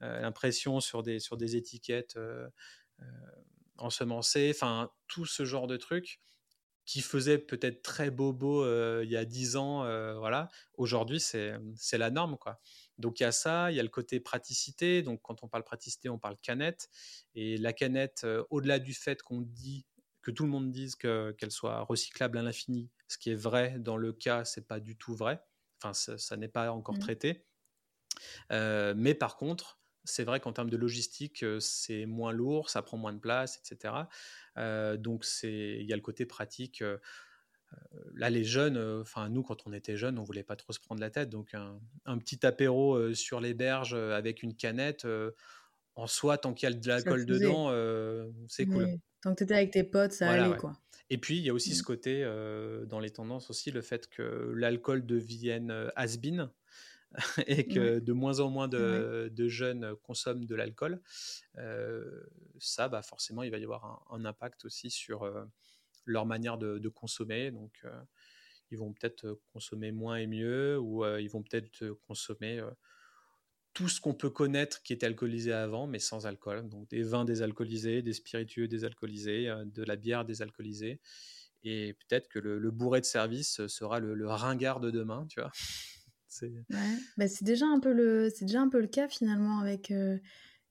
[0.00, 2.18] l'impression sur des, sur des étiquettes
[3.78, 6.20] ensemencées, enfin tout ce genre de trucs
[6.84, 8.64] qui faisait peut-être très bobo
[9.02, 9.84] il y a 10 ans,
[10.18, 10.48] voilà.
[10.74, 11.58] Aujourd'hui, c'est
[11.92, 12.60] la norme, quoi.
[12.98, 15.02] Donc il y a ça, il y a le côté praticité.
[15.02, 16.88] Donc quand on parle praticité, on parle canette.
[17.34, 19.86] Et la canette, au-delà du fait qu'on dit
[20.22, 23.96] que tout le monde dise qu'elle soit recyclable à l'infini, ce qui est vrai dans
[23.96, 25.40] le cas, c'est pas du tout vrai.
[25.82, 27.00] Enfin, ça, n'est pas encore mmh.
[27.00, 27.46] traité.
[28.50, 33.12] mais par contre, c'est vrai qu'en termes de logistique, c'est moins lourd, ça prend moins
[33.12, 33.94] de place, etc.
[34.98, 36.82] donc il y a le côté pratique
[38.14, 41.00] là, les jeunes, enfin nous, quand on était jeunes, on voulait pas trop se prendre
[41.00, 41.30] la tête.
[41.30, 45.06] Donc un, petit apéro sur les berges avec une canette,
[45.94, 47.70] en soi, tant qu'il y a de l'alcool dedans,
[48.48, 48.98] c'est cool.
[49.22, 50.72] Tant que tu étais avec tes potes, ça allait quoi.
[51.12, 51.84] Et puis il y a aussi ce mmh.
[51.84, 52.24] côté
[52.88, 56.50] dans les tendances aussi, le fait que l'alcool devienne has-been
[57.46, 61.00] et que de moins en moins de, jeunes consomment de l'alcool.
[62.58, 65.30] ça, bah forcément, il va y avoir un, un impact aussi sur
[66.06, 67.50] leur manière de, consommer.
[67.50, 68.02] Donc, euh,
[68.70, 72.62] ils vont peut-être euh, consommer moins et mieux, ou euh, ils vont peut-être consommer
[73.74, 76.68] tout ce qu'on peut connaître qui était alcoolisé avant, mais sans alcool.
[76.68, 81.00] Donc des vins désalcoolisés, des spiritueux désalcoolisés, de la bière désalcoolisée.
[81.64, 85.50] Et peut-être que le, bourré de service sera le, ringard de demain, tu vois.
[86.28, 86.52] c'est
[87.16, 89.92] bah, déjà un peu le, c'est déjà un peu le cas finalement avec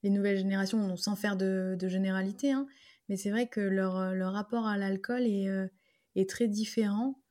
[0.04, 2.52] les nouvelles générations, sans faire de, généralité.
[2.52, 2.68] Hein.
[3.10, 5.68] Mais c'est vrai que leur, euh, rapport à l'alcool est, euh,
[6.16, 7.22] est, très différent.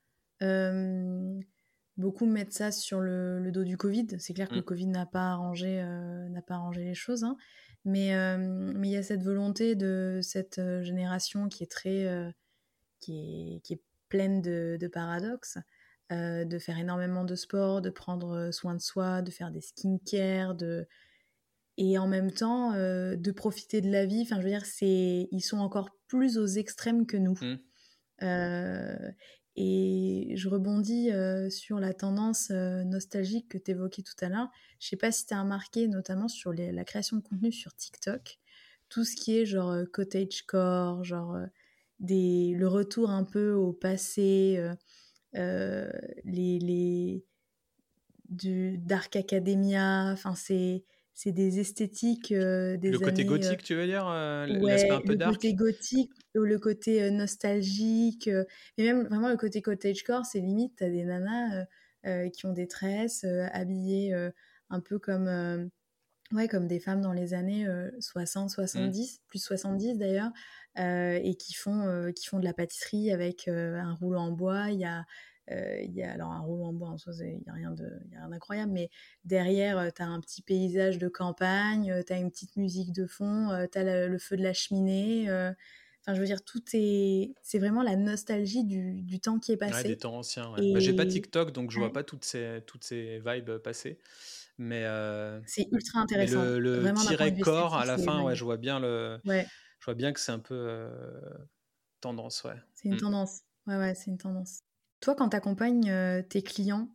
[2.01, 4.07] Beaucoup mettent ça sur le, le dos du Covid.
[4.19, 4.65] C'est clair que le mmh.
[4.65, 7.23] Covid n'a pas, arrangé, euh, n'a pas arrangé les choses.
[7.23, 7.37] Hein.
[7.85, 12.05] Mais mais il y a cette volonté de cette génération qui est très.
[12.99, 15.57] qui, est, qui est pleine de, de paradoxes.
[16.11, 20.87] de faire énormément de sport, de prendre soin de soi, de faire des skincare, de,
[21.77, 24.21] et en même temps euh, de profiter de la vie.
[24.21, 27.37] Enfin, je veux dire, c'est ils sont encore plus aux extrêmes que nous.
[27.41, 27.59] Mmh.
[28.23, 29.11] Euh,
[29.55, 31.09] et je rebondis
[31.49, 34.49] sur la tendance nostalgique que tu évoquais tout à l'heure.
[34.79, 38.39] Je sais pas si tu as remarqué, notamment sur la création de contenu sur TikTok,
[38.89, 41.37] tout ce qui est genre cottage core, genre
[41.99, 44.63] le retour un peu au passé,
[45.33, 47.25] les,
[48.29, 54.07] Dark Academia, enfin c'est c'est des esthétiques euh, des Le côté gothique, tu veux dire
[54.07, 58.27] euh, L'aspect un peu dark Le côté gothique, ou le côté euh, nostalgique,
[58.77, 61.65] et même vraiment le côté cottagecore, c'est limite, t'as des nanas
[62.33, 64.11] qui ont des tresses, habillées
[64.71, 65.69] un peu comme,
[66.31, 67.67] ouais, comme des femmes dans les années
[67.99, 69.27] 60, 70, mmh.
[69.27, 70.31] plus 70 d'ailleurs,
[70.77, 74.85] et qui font, qui font de la pâtisserie avec un rouleau en bois, il y
[74.85, 75.03] a euh,
[75.83, 77.73] il y a alors un rouleau en bois en soi, il n'y a rien
[78.29, 78.89] d'incroyable, mais
[79.25, 82.91] derrière, euh, tu as un petit paysage de campagne, euh, tu as une petite musique
[82.91, 85.29] de fond, tu as le, feu de la cheminée.
[86.03, 87.35] Enfin, je veux dire, tout est.
[87.43, 89.83] C'est vraiment la nostalgie du, du, temps qui est passé.
[89.83, 90.51] Ouais, des temps anciens.
[90.53, 90.73] Ouais.
[90.73, 93.99] Bah, j'ai pas TikTok, donc je vois pas toutes ces, toutes ces vibes passer.
[94.57, 94.83] Mais.
[95.45, 96.43] C'est ultra intéressant.
[96.43, 99.19] le, le tiret corps à la fin, ouais, je vois bien le.
[99.25, 99.45] Ouais.
[99.79, 100.87] Je vois bien que c'est un peu
[102.01, 102.55] tendance, ouais.
[102.73, 102.99] C'est une mm.
[102.99, 103.41] tendance.
[103.67, 104.63] Ouais, ouais, c'est une tendance.
[105.01, 106.87] Toi, quand tu accompagnes euh, tes clients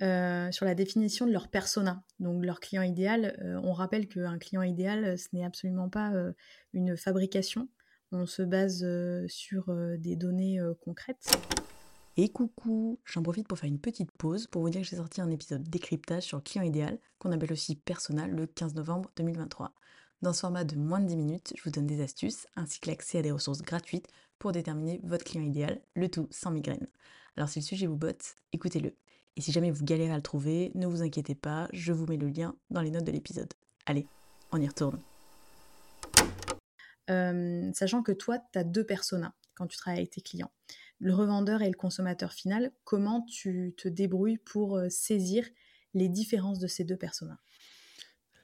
[0.00, 4.38] euh, sur la définition de leur persona, donc leur client idéal, euh, on rappelle qu'un
[4.38, 6.10] client idéal, ce n'est absolument pas
[6.72, 7.68] une fabrication.
[8.12, 8.84] On se base
[9.28, 11.30] sur des données concrètes.
[12.16, 15.20] Et coucou, j'en profite pour faire une petite pause pour vous dire que j'ai sorti
[15.20, 19.72] un épisode décryptage sur client idéal, qu'on appelle aussi persona, le 15 novembre 2023.
[20.22, 22.90] Dans ce format de moins de 10 minutes, je vous donne des astuces ainsi que
[22.90, 26.88] l'accès à des ressources gratuites pour déterminer votre client idéal, le tout sans migraine.
[27.40, 28.94] Alors si le sujet vous botte, écoutez-le.
[29.34, 32.18] Et si jamais vous galérez à le trouver, ne vous inquiétez pas, je vous mets
[32.18, 33.50] le lien dans les notes de l'épisode.
[33.86, 34.06] Allez,
[34.52, 35.00] on y retourne.
[37.08, 40.50] Euh, sachant que toi, tu as deux personas quand tu travailles avec tes clients.
[40.98, 45.48] Le revendeur et le consommateur final, comment tu te débrouilles pour saisir
[45.94, 47.38] les différences de ces deux personas?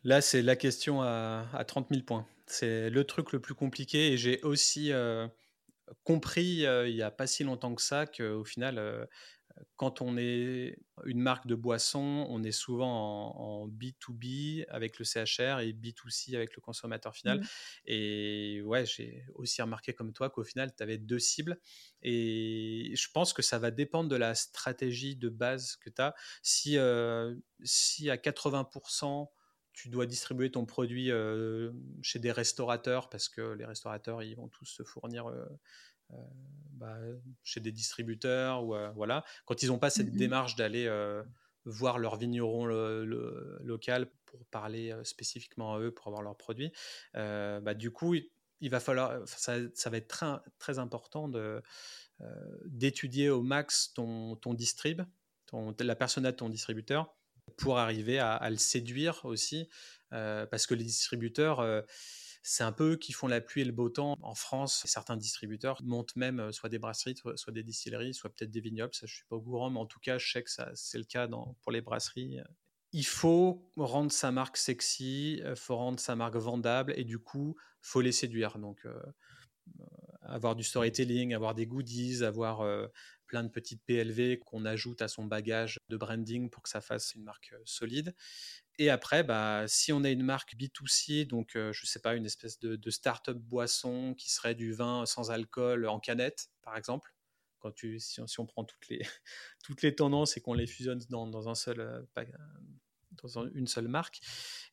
[0.04, 2.26] Là, c'est la question à, 30 000 points.
[2.46, 4.90] C'est le truc le plus compliqué et j'ai aussi...
[4.90, 5.28] Euh,
[6.04, 9.08] compris il n'y a pas si longtemps que ça qu'au final,
[9.76, 15.60] quand on est une marque de boisson, on est souvent en, B2B avec le CHR
[15.60, 17.40] et B2C avec le consommateur final.
[17.40, 17.46] Mmh.
[17.86, 21.58] Et ouais, j'ai aussi remarqué comme toi qu'au final, tu avais deux cibles.
[22.02, 26.14] Et je pense que ça va dépendre de la stratégie de base que tu as.
[26.42, 29.28] Si, euh, si à 80%,
[29.76, 34.48] tu dois distribuer ton produit euh, chez des restaurateurs parce que les restaurateurs ils vont
[34.48, 35.44] tous se fournir euh,
[36.12, 36.16] euh,
[36.72, 36.96] bah,
[37.44, 39.22] chez des distributeurs ou voilà.
[39.44, 40.90] Quand ils n'ont pas cette mmh démarche d'aller
[41.66, 46.72] voir leur vigneron local pour parler spécifiquement à eux pour avoir leurs produits
[47.12, 48.14] bah, du coup
[48.60, 51.62] il, va falloir ça, ça, va être très, très important de
[52.64, 55.02] d'étudier au max ton, ton distrib,
[55.44, 57.14] ton, la persona de ton distributeur,
[57.56, 59.68] pour arriver à, le séduire aussi,
[60.10, 61.84] parce que les distributeurs,
[62.48, 64.16] c'est un peu eux qui font la pluie et le beau temps.
[64.22, 68.52] En France, certains distributeurs montent même euh, soit des brasseries, soit des distilleries, soit peut-être
[68.52, 68.94] des vignobles.
[68.94, 71.04] Ça, je suis pas au courant, mais en tout cas, je sais que c'est le
[71.04, 72.38] cas pour les brasseries.
[72.92, 77.18] Il faut rendre sa marque sexy, il euh, faut rendre sa marque vendable, et du
[77.18, 78.60] coup, faut les séduire.
[78.60, 78.94] Donc, euh,
[80.22, 82.64] avoir du storytelling, avoir des goodies, avoir
[83.26, 87.14] plein de petites PLV qu'on ajoute à son bagage de branding pour que ça fasse
[87.14, 88.14] une marque solide.
[88.78, 92.26] Et après, bah, si on a une marque B2C, donc je ne sais pas, une
[92.26, 97.14] espèce de, de start-up boisson qui serait du vin sans alcool en canette, par exemple,
[97.58, 99.00] quand tu, si, on, prend toutes les,
[99.64, 102.06] toutes les tendances et qu'on les fusionne dans, un seul,
[103.22, 104.20] dans une seule marque,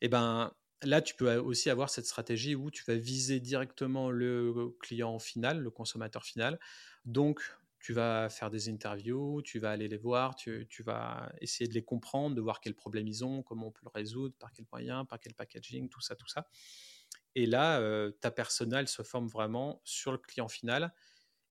[0.00, 4.76] et ben là, tu peux aussi avoir cette stratégie où tu vas viser directement le
[4.80, 6.58] client final, le consommateur final.
[7.04, 7.40] Donc,
[7.84, 11.84] tu vas faire des interviews, tu vas aller les voir, tu, vas essayer de les
[11.84, 15.04] comprendre, de voir quels problèmes ils ont, comment on peut le résoudre, par quel moyen,
[15.04, 16.48] par quel packaging, tout ça, tout ça.
[17.34, 20.94] Et là, euh, ta personnel se forme vraiment sur le client final.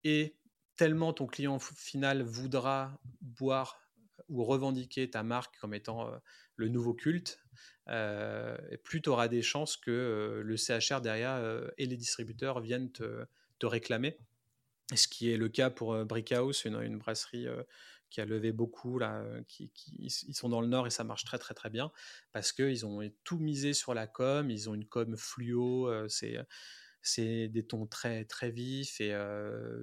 [0.03, 0.37] Et
[0.75, 3.81] tellement ton client final voudra boire
[4.27, 6.17] ou revendiquer ta marque comme étant euh,
[6.57, 7.39] le nouveau culte,
[7.87, 13.25] euh, plus tu auras des chances que le CHR derrière et les distributeurs viennent te
[13.65, 14.19] réclamer
[14.95, 17.63] ce qui est le cas pour euh, Brickhouse, une, brasserie euh,
[18.09, 21.37] qui a levé beaucoup là, euh, ils sont dans le nord et ça marche très
[21.37, 21.91] très très bien
[22.31, 27.65] parce qu'ils ont tout misé sur la com, ils ont une com fluo, c'est des
[27.67, 29.15] tons très très vifs et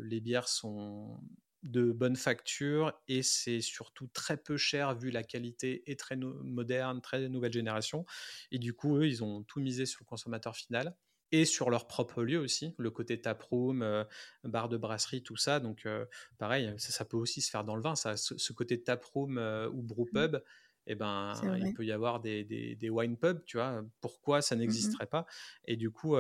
[0.02, 1.20] les bières sont
[1.62, 7.00] de bonne facture et c'est surtout très peu cher vu la qualité est très moderne,
[7.00, 8.04] très nouvelle génération.
[8.50, 10.96] Et du coup eux ils ont tout misé sur le consommateur final
[11.32, 14.04] et sur leur propre lieu aussi, le côté taproom, euh,
[14.44, 15.60] bar de brasserie, tout ça.
[15.60, 16.04] Donc, euh,
[16.38, 17.96] pareil, ça, peut aussi se faire dans le vin.
[17.96, 20.40] Ça, ce, côté taproom euh, ou brewpub, mmh.
[20.86, 23.82] eh ben, il peut y avoir des, des, wine pubs, tu vois.
[24.00, 25.26] Pourquoi ça mmh n'existerait pas?
[25.64, 26.16] Et du coup,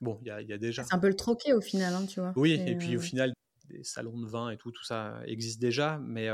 [0.00, 0.84] bon, il y a, y a, déjà.
[0.84, 2.32] C'est un peu le troquet au final, hein, tu vois.
[2.36, 3.32] Oui, et, puis au final,
[3.68, 6.28] des salons de vin et tout, tout ça existe déjà, mais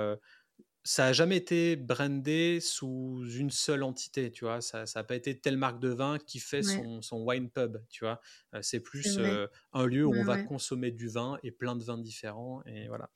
[0.84, 4.60] ça n'a jamais été brandé sous une seule entité, tu vois?
[4.60, 8.04] Ça n'a pas été telle marque de vin qui fait son, son, wine pub, tu
[8.04, 8.20] vois?
[8.54, 11.84] Euh, c'est plus euh, un lieu où on va consommer du vin et plein de
[11.84, 13.10] vins différents, et voilà.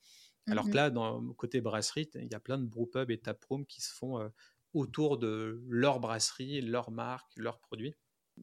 [0.49, 3.65] Alors que mmh là, dans côté brasserie, il y a plein de brewpubs et taprooms
[3.65, 4.27] qui se font euh,
[4.73, 7.95] autour de leur brasserie, leur marque, leurs produits.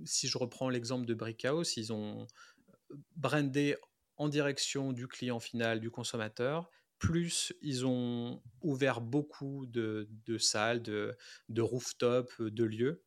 [0.05, 2.27] Si je reprends l'exemple de Brickhouse, ils ont
[3.17, 3.77] brandé
[4.17, 10.07] en direction du client final, du consommateur, plus ils ont ouvert beaucoup de,
[10.39, 11.17] salles, de,
[11.49, 13.03] de rooftop, de lieux,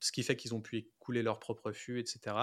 [0.00, 2.36] ce qui fait qu'ils ont pu écouler leur propre fût, etc.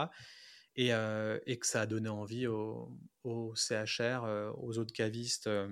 [0.79, 2.97] Euh, et, que ça a donné envie aux,
[3.55, 5.71] CHR, euh, aux autres cavistes, euh,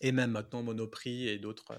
[0.00, 1.76] et même maintenant Monoprix et d'autres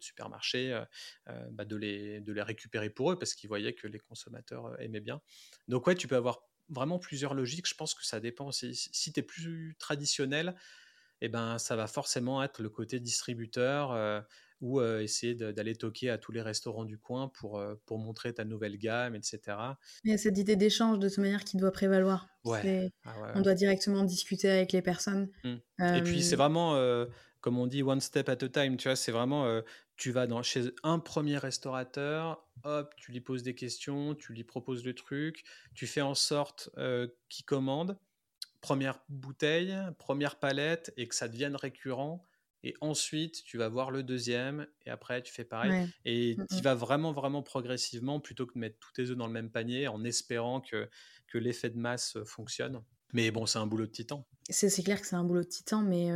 [0.00, 0.80] supermarchés,
[1.26, 5.00] bah, de, les, de les récupérer pour eux parce qu'ils voyaient que les consommateurs aimaient
[5.00, 5.20] bien.
[5.68, 7.68] Donc ouais, tu peux avoir vraiment plusieurs logiques.
[7.68, 8.52] Je pense que ça dépend.
[8.52, 10.54] Si, si tu es plus traditionnel,
[11.24, 14.20] eh ben, ça va forcément être le côté distributeur euh,
[14.60, 18.34] ou euh, essayer d'aller toquer à tous les restaurants du coin pour, euh, pour montrer
[18.34, 19.40] ta nouvelle gamme, etc.
[20.02, 22.28] Il y a cette idée d'échange de toute manière qui doit prévaloir.
[22.44, 22.60] Ah
[23.36, 25.30] on doit directement discuter avec les personnes.
[25.44, 25.94] Mmh.
[25.96, 26.76] Et puis c'est vraiment,
[27.40, 28.76] comme on dit, one step at a time.
[28.76, 29.62] Tu vois, c'est vraiment,
[29.96, 34.42] tu vas dans, chez un premier restaurateur, hop, tu lui poses des questions, tu lui
[34.42, 36.70] proposes le truc, tu fais en sorte
[37.28, 37.96] qu'il commande
[38.62, 42.24] première bouteille, première palette et que ça devienne récurrent.
[42.64, 45.88] Et ensuite, tu vas voir le deuxième et après, tu fais pareil.
[46.04, 49.26] Et mmh tu vas vraiment, vraiment progressivement plutôt que de mettre tous tes œufs dans
[49.26, 50.88] le même panier en espérant que,
[51.26, 52.80] que l'effet de masse fonctionne.
[53.12, 54.26] Mais bon, c'est un boulot de titan.
[54.48, 56.10] C'est clair que c'est un boulot de titan, mais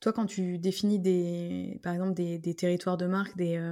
[0.00, 3.62] toi, quand tu définis des, par exemple des, territoires de marque, des,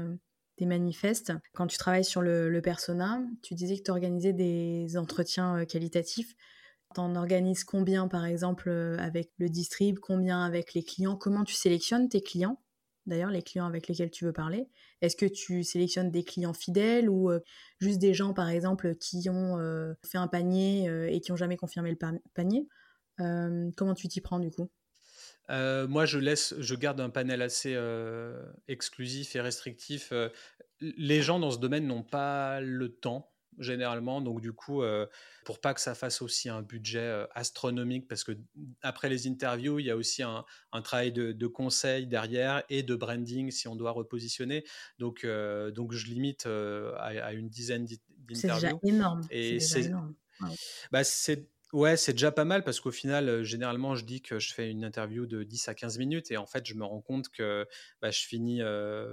[0.57, 4.97] des manifestes, quand tu travailles sur le, le persona, tu disais que tu organisais des
[4.97, 6.37] entretiens qualitatifs
[6.95, 12.09] T'en organises combien, par exemple, avec le distrib, combien avec les clients Comment tu sélectionnes
[12.09, 12.63] tes clients
[13.07, 14.69] D'ailleurs, les clients avec lesquels tu veux parler?
[15.01, 17.31] Est-ce que tu sélectionnes des clients fidèles ou
[17.79, 19.57] juste des gens, par exemple, qui ont
[20.05, 22.69] fait un panier et qui n'ont jamais confirmé le panier?
[23.19, 24.71] Comment tu t'y prends du coup?
[25.49, 27.79] Moi, je laisse, je garde un panel assez
[28.67, 30.13] exclusif et restrictif.
[30.81, 34.21] les gens dans ce domaine n'ont pas le temps généralement.
[34.21, 34.83] Donc du coup,
[35.45, 38.33] pour pas que ça fasse aussi un budget astronomique, parce que
[38.83, 40.45] après les interviews, il y a aussi un,
[40.83, 44.65] travail de, conseil derrière et de branding si on doit repositionner.
[44.99, 45.27] Donc,
[45.75, 48.35] donc je limite à, une dizaine d'interviews.
[48.35, 49.21] C'est déjà énorme.
[49.31, 49.91] Et c'est
[50.91, 54.55] bah, c'est Ouais, c'est déjà pas mal parce qu'au final, généralement, je dis que je
[54.55, 57.29] fais une interview de 10 à 15 minutes et en fait, je me rends compte
[57.29, 57.69] que
[58.01, 58.63] bah, je finis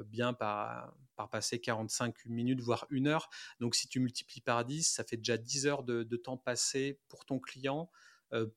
[0.08, 3.30] bien par, par passer 45 minutes, voire une heure.
[3.60, 7.26] Donc, si tu multiplies par 10, ça fait déjà 10 heures de, temps passé pour
[7.26, 7.90] ton client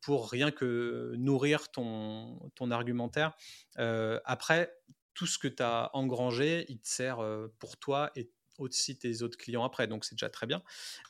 [0.00, 3.36] pour rien que nourrir ton, argumentaire.
[3.76, 4.72] après,
[5.14, 7.18] tout ce que tu as engrangé, il te sert
[7.58, 9.86] pour toi et aussi tes autres clients après.
[9.86, 10.62] Donc, c'est déjà très bien.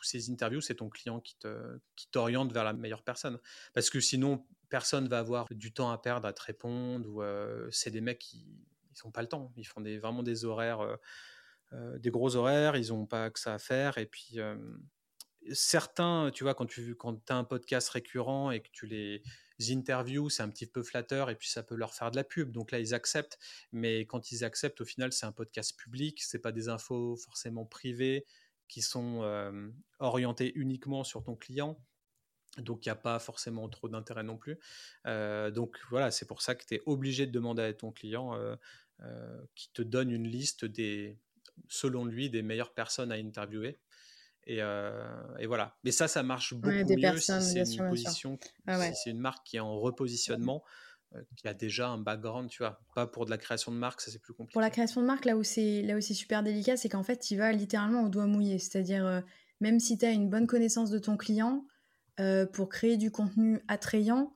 [0.03, 3.39] Ces interviews, c'est ton client qui, te, qui t'oriente vers la meilleure personne.
[3.75, 7.09] Parce que sinon, personne va avoir du temps à perdre à te répondre.
[7.09, 8.47] Ou euh, c'est des mecs qui
[9.05, 9.53] n'ont pas le temps.
[9.57, 10.97] Ils font des, vraiment des horaires, euh,
[11.73, 12.77] euh, des gros horaires.
[12.77, 13.99] Ils n'ont pas que ça à faire.
[13.99, 14.39] Et puis,
[15.53, 16.97] certains, tu vois, quand tu
[17.29, 19.23] as un podcast récurrent et que tu les
[19.71, 22.53] interviews, c'est un petit peu flatteur et puis ça peut leur faire de la pub.
[22.53, 23.39] Donc là, ils acceptent.
[23.73, 27.65] Mais quand ils acceptent, au final, c'est un podcast public, c'est pas des infos forcément
[27.65, 28.25] privées
[28.69, 31.79] qui sont euh, orientées uniquement sur ton client.
[32.59, 34.59] Donc, il n'y a pas forcément trop d'intérêt non plus.
[35.07, 38.35] Euh, donc, voilà, c'est pour ça que tu es obligé de demander à ton client
[38.35, 41.19] euh, qui te donne une liste des,
[41.69, 43.79] selon lui, des meilleures personnes à interviewer.
[44.51, 45.77] Euh, et, voilà.
[45.85, 49.61] Mais ça, ça marche beaucoup mieux si c'est une position, c'est une marque qui est
[49.61, 50.63] en repositionnement,
[51.15, 52.81] euh, qui a déjà un background, tu vois.
[52.95, 54.53] Pas pour de la création de marque, ça c'est plus compliqué.
[54.53, 57.03] Pour la création de marque, là où c'est là où c'est super délicat, c'est qu'en
[57.03, 58.59] fait, tu vas littéralement au doigt mouillé.
[58.59, 59.21] C'est-à-dire, euh,
[59.61, 61.65] même si tu as une bonne connaissance de ton client,
[62.53, 64.35] pour créer du contenu attrayant,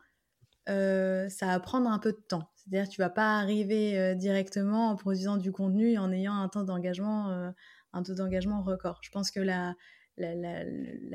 [0.69, 2.49] ça va prendre un peu de temps.
[2.55, 6.63] C'est-à-dire, tu vas pas arriver directement en produisant du contenu et en ayant un temps
[6.63, 7.53] d'engagement,
[7.93, 9.01] un taux d'engagement record.
[9.03, 9.75] Je pense que la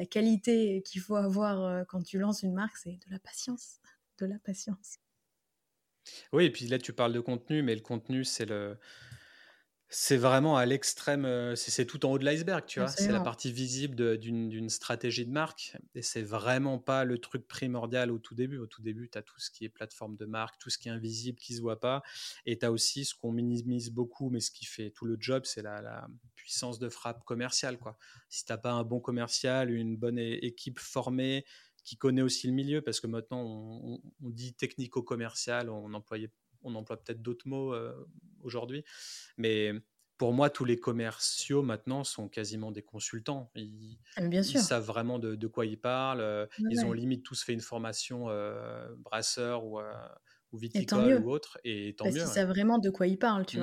[0.09, 3.79] qualité qu'il faut avoir euh, quand tu lances une marque, c'est de la patience.
[4.19, 4.97] De la patience.
[6.33, 8.77] Oui, et puis là, tu parles de contenu, mais le contenu, c'est le.
[9.89, 12.89] C'est vraiment à l'extrême, euh, c'est tout en haut de l'iceberg, tu vois?
[12.89, 15.77] C'est la partie visible d'une stratégie de marque.
[15.95, 18.57] Et c'est vraiment pas le truc primordial au tout début.
[18.57, 20.89] Au tout début, tu as tout ce qui est plateforme de marque, tout ce qui
[20.89, 22.03] est invisible, qui se voit pas.
[22.45, 25.43] Et tu as aussi ce qu'on minimise beaucoup, mais ce qui fait tout le job,
[25.45, 27.97] c'est la, puissance de frappe commerciale, quoi.
[28.29, 31.45] Si t'as pas un bon commercial, une bonne équipe formée,
[31.87, 36.29] qui connaît aussi le milieu, parce que maintenant, on, dit technico-commercial, on employait
[36.67, 37.93] on emploie peut-être d'autres mots euh,
[38.41, 38.83] aujourd'hui,
[39.37, 39.73] mais
[40.17, 43.51] pour moi, tous les commerciaux maintenant sont quasiment des consultants.
[43.55, 46.21] Ils, ah, savent vraiment de, quoi ils parlent.
[46.21, 49.79] Euh, ils ont limite tous fait une formation euh, brasseur ou,
[50.51, 51.59] ou viticole ou autre.
[51.63, 53.61] Et tant Parce qu'ils savent vraiment de quoi ils parlent, tu mmh.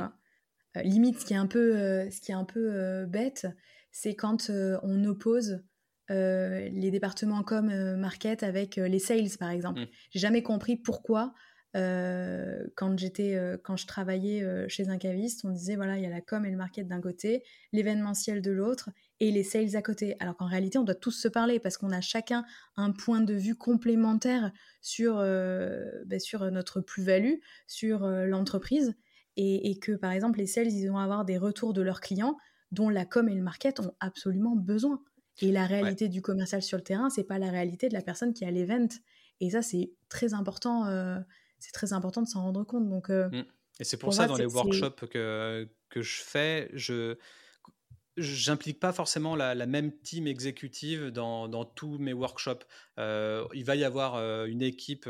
[0.76, 0.82] vois.
[0.82, 3.48] limite, ce qui est un peu, ce qui est un peu bête,
[3.90, 5.60] c'est quand on oppose
[6.08, 9.80] les départements comme market avec les sales, par exemple.
[9.80, 9.88] Mmh.
[10.10, 11.34] J'ai jamais compris pourquoi
[11.76, 16.04] euh, quand j'étais, euh, quand je travaillais euh, chez un caviste, on disait voilà, il
[16.04, 19.74] y a la com et le market d'un côté, l'événementiel de l'autre et les sales
[19.74, 20.16] à côté.
[20.20, 22.44] Alors qu'en réalité, on doit tous se parler parce qu'on a chacun
[22.76, 24.52] un point de vue complémentaire
[24.82, 28.94] sur, ben, sur notre plus-value, sur l'entreprise
[29.36, 32.36] et, et, que par exemple, les sales, ils vont avoir des retours de leurs clients
[32.70, 35.00] dont la com et le market ont absolument besoin.
[35.40, 38.32] Et la réalité du commercial sur le terrain, c'est pas la réalité de la personne
[38.32, 38.88] qui a l'event.
[39.40, 40.84] Et ça, c'est très important
[41.64, 42.88] c'est très important de s'en rendre compte.
[42.90, 43.44] Donc, euh, mmh.
[43.80, 47.16] Et c'est pour, ça, dans les workshops que, que je fais, je
[48.16, 52.64] j'implique pas forcément la, même team exécutive dans, dans, tous mes workshops.
[53.00, 55.08] Euh, il va y avoir euh, une équipe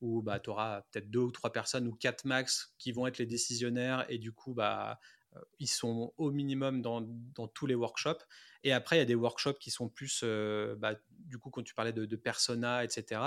[0.00, 3.18] où bah, tu auras peut-être deux ou trois personnes ou quatre max qui vont être
[3.18, 4.98] les décisionnaires et du coup, bah,
[5.58, 8.24] ils sont au minimum dans, dans, tous les workshops.
[8.64, 10.24] Et après, il y a des workshops qui sont plus,
[10.78, 13.20] bah, du coup, quand tu parlais de, de persona, etc.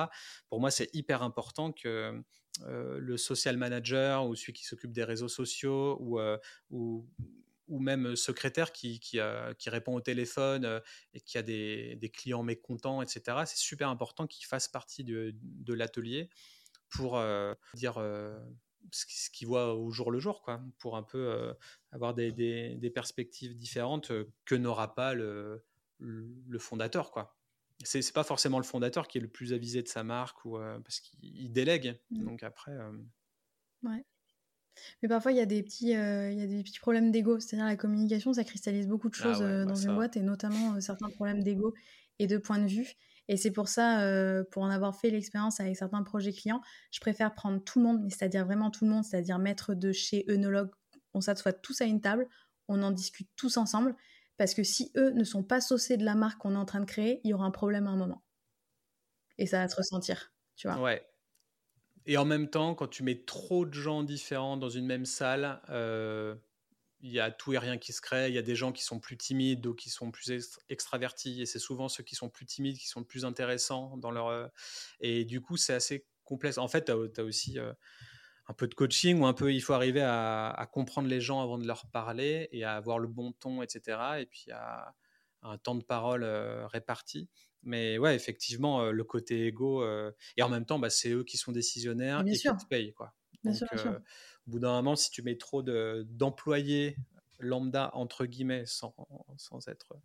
[0.49, 2.23] Pour moi, c'est hyper important que
[2.65, 6.37] euh, le social manager ou celui qui s'occupe des réseaux sociaux ou, euh,
[6.69, 7.07] ou,
[7.69, 9.19] même secrétaire qui, qui,
[9.69, 10.79] répond au téléphone euh,
[11.13, 13.37] et qui a des, clients mécontents, etc.
[13.45, 16.29] C'est super important qu'il fasse partie de, de l'atelier
[16.89, 17.23] pour
[17.73, 17.93] dire
[18.91, 21.55] ce qu'il voit au jour le jour, quoi, pour un peu
[21.93, 24.11] avoir des, des, des, perspectives différentes
[24.43, 25.63] que n'aura pas le,
[25.99, 27.40] le fondateur, quoi.
[27.83, 30.99] C'est pas forcément le fondateur qui est le plus avisé de sa marque ou parce
[30.99, 31.99] qu'il délègue.
[32.11, 32.25] Mmh.
[32.25, 32.75] Donc après.
[33.83, 34.05] Ouais.
[35.01, 37.39] Mais parfois, il y, a des petits, il y a des petits problèmes d'ego.
[37.39, 41.09] C'est-à-dire, la communication, ça cristallise beaucoup de ah choses dans une boîte et notamment certains
[41.09, 41.73] problèmes d'ego
[42.19, 42.93] et de point de vue.
[43.27, 44.03] Et c'est pour ça,
[44.51, 46.61] pour en avoir fait l'expérience avec certains projets clients,
[46.91, 50.25] je préfère prendre tout le monde, c'est-à-dire vraiment tout le monde, c'est-à-dire mettre de chez
[50.29, 50.69] œnologue,
[51.13, 52.27] on s'assoit tous à une table,
[52.67, 53.95] on en discute tous ensemble,
[54.37, 56.79] parce que si eux ne sont pas saucés de la marque qu'on est en train
[56.79, 58.23] de créer, il y aura un problème à un moment.
[59.37, 60.79] Et ça va se ressentir, tu vois.
[60.79, 61.05] Ouais.
[62.05, 65.61] Et en même temps, quand tu mets trop de gens différents dans une même salle,
[65.69, 66.35] euh,
[67.01, 68.29] il y a tout et rien qui se crée.
[68.29, 70.31] Il y a des gens qui sont plus timides ou qui sont plus
[70.69, 71.41] extravertis.
[71.41, 74.27] Et c'est souvent ceux qui sont plus timides qui sont le plus intéressants dans leur.
[74.27, 74.47] Euh,
[74.99, 76.57] et du coup, c'est assez complexe.
[76.57, 77.59] En fait, tu as, aussi.
[77.59, 77.73] Euh,
[78.47, 81.57] un peu de coaching ou un peu il faut arriver à, comprendre les gens avant
[81.57, 83.97] de leur parler et à avoir le bon ton, etc.
[84.19, 84.93] Et puis à,
[85.43, 87.29] un temps de parole euh, réparti.
[87.63, 91.23] Mais ouais, effectivement, euh, le côté égo, euh, et en même temps, bah, c'est eux
[91.23, 92.93] qui sont décisionnaires et qui te payent.
[92.93, 93.13] Quoi.
[93.43, 96.95] Donc, au bout d'un moment, si tu mets trop d'employés
[97.39, 98.95] lambda, entre guillemets, sans,
[99.37, 99.95] sans être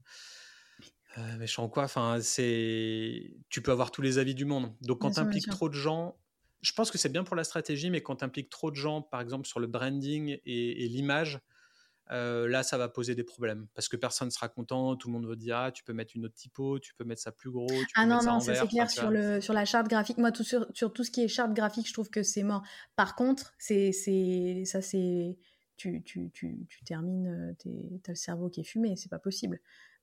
[1.39, 4.75] méchant quoi, enfin, tu peux avoir tous les avis du monde.
[4.83, 6.19] Donc quand tu impliques trop de gens,
[6.61, 9.03] je pense que c'est bien pour la stratégie, mais quand tu impliques trop de gens,
[9.03, 11.41] par exemple sur le branding et, l'image,
[12.13, 14.95] euh, là, ça va poser des problèmes parce que personne ne sera content.
[14.97, 17.21] Tout le monde va dire ah, tu peux mettre une autre typo, tu peux mettre
[17.21, 17.67] ça plus gros.
[17.67, 20.19] Tu ah non, non, ça c'est clair sur, le, sur la charte graphique.
[20.19, 22.63] Moi, tout sur, sur tout ce qui est charte graphique, je trouve que c'est mort.
[22.95, 25.37] Par contre, c'est ça, c'est.
[25.77, 27.69] Tu, tu, tu, tu termines, euh, tu
[28.07, 29.61] as le cerveau qui est fumé, c'est pas possible.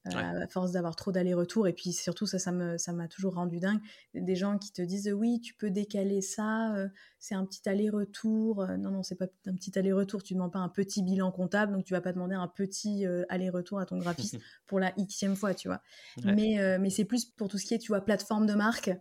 [0.08, 1.66] Euh, à force d'avoir trop d'allers-retours.
[1.66, 3.80] Et puis surtout, ça, ça m'a ça toujours rendu dingue.
[4.14, 6.90] Des gens qui te disent oui, tu peux décaler ça, euh,
[7.20, 8.64] c'est un petit aller-retour.
[8.64, 10.22] Euh, non, non, c'est pas un petit aller-retour.
[10.22, 13.06] Tu ne demandes pas un petit bilan comptable, donc tu vas pas demander un petit
[13.30, 14.38] aller-retour à ton graphiste
[14.68, 15.82] pour la xème fois, tu vois.
[16.26, 18.92] Mais, mais c'est plus pour tout ce qui est, tu vois, plateforme de marque.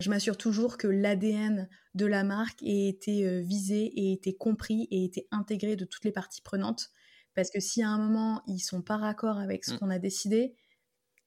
[0.00, 5.02] Je m'assure toujours que l'ADN de la marque ait été visé, ait été compris et
[5.02, 6.90] ait été intégré de toutes les parties prenantes
[7.34, 9.78] parce que si à un moment, ils sont pas raccord avec ce mmh.
[9.78, 10.54] qu'on a décidé,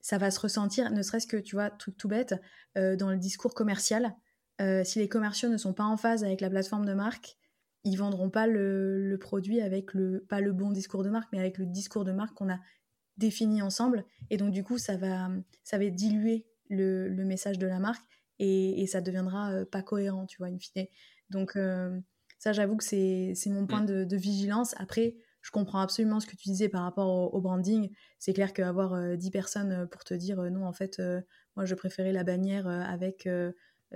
[0.05, 2.35] ça va se ressentir, ne serait-ce que, tu vois, truc tout bête,
[2.77, 4.15] euh, dans le discours commercial.
[4.61, 7.37] Euh, si les commerciaux ne sont pas en phase avec la plateforme de marque,
[7.83, 11.57] ils vendront pas le, produit avec le, pas le bon discours de marque, mais avec
[11.57, 12.59] le discours de marque qu'on a
[13.17, 14.05] défini ensemble.
[14.29, 15.29] Et donc, du coup, ça va,
[15.63, 18.03] ça va diluer le, message de la marque
[18.37, 20.85] et, ça deviendra euh, pas cohérent, tu vois, in fine.
[21.31, 21.57] Donc,
[22.37, 24.05] ça, j'avoue que c'est mon point mmh.
[24.05, 24.75] de, vigilance.
[24.77, 25.15] Après,
[25.45, 27.91] je comprends absolument ce que tu disais par rapport au, branding.
[28.17, 30.99] C'est clair qu'avoir 10 euh, personnes euh, pour te dire euh, non, en fait,
[31.55, 33.29] moi je préférais la bannière avec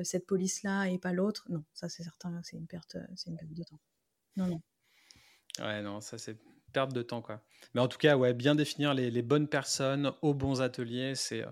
[0.04, 3.52] cette police-là et pas l'autre, non, ça c'est certain, c'est une, perte, c'est une perte
[3.52, 3.80] de temps.
[4.36, 4.62] Non, non.
[5.58, 6.38] Ouais, non, ça c'est
[6.72, 7.43] perte de temps, quoi.
[7.74, 11.43] Mais en tout cas, ouais, bien définir les, bonnes personnes aux bons ateliers, c'est.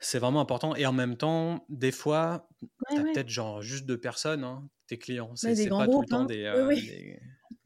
[0.00, 0.76] C'est vraiment important.
[0.76, 2.48] Et en même temps, des fois,
[2.88, 5.34] tu as peut-être genre juste deux personnes, hein, tes clients.
[5.34, 6.26] C'est pas tout le temps hein.
[6.26, 7.18] des,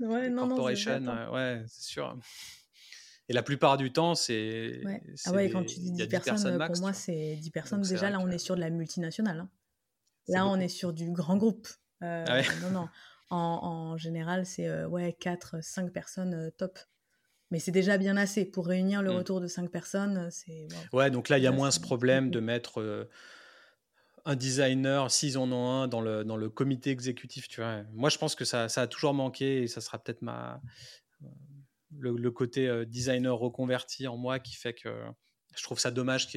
[0.02, 2.16] ouais, non, corporation, ouais, c'est sûr.
[3.28, 4.80] Et la plupart du temps, c'est.
[4.84, 5.02] Ouais.
[5.26, 7.82] Ah ouais, quand tu dis 10 personnes, pour moi, c'est 10 personnes.
[7.82, 9.40] déjà, là, on est sur de la multinationale.
[9.40, 9.48] Hein.
[10.28, 11.68] Là, on est sur du grand groupe.
[12.02, 12.88] Euh, ah non, non.
[13.30, 16.78] En, en général, c'est euh, ouais, 4, 5 personnes euh, top.
[17.50, 18.44] Mais c'est déjà bien assez.
[18.44, 19.16] Pour réunir le mmh.
[19.16, 20.68] retour de 5 personnes, c'est.
[20.92, 23.08] Ouais, donc là, il y a moins ce problème de mettre
[24.24, 27.48] un designer, s'ils en ont un, dans le, dans le comité exécutif.
[27.48, 27.82] Tu vois.
[27.92, 30.60] Moi, je pense que ça, ça a toujours manqué et ça sera peut-être ma,
[31.98, 35.04] le, côté euh, designer reconverti en moi qui fait que
[35.54, 36.28] je trouve ça dommage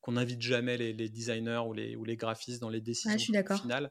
[0.00, 3.18] qu'on n'invite jamais les, designers ou les, ou les graphistes dans les décisions
[3.56, 3.90] finales.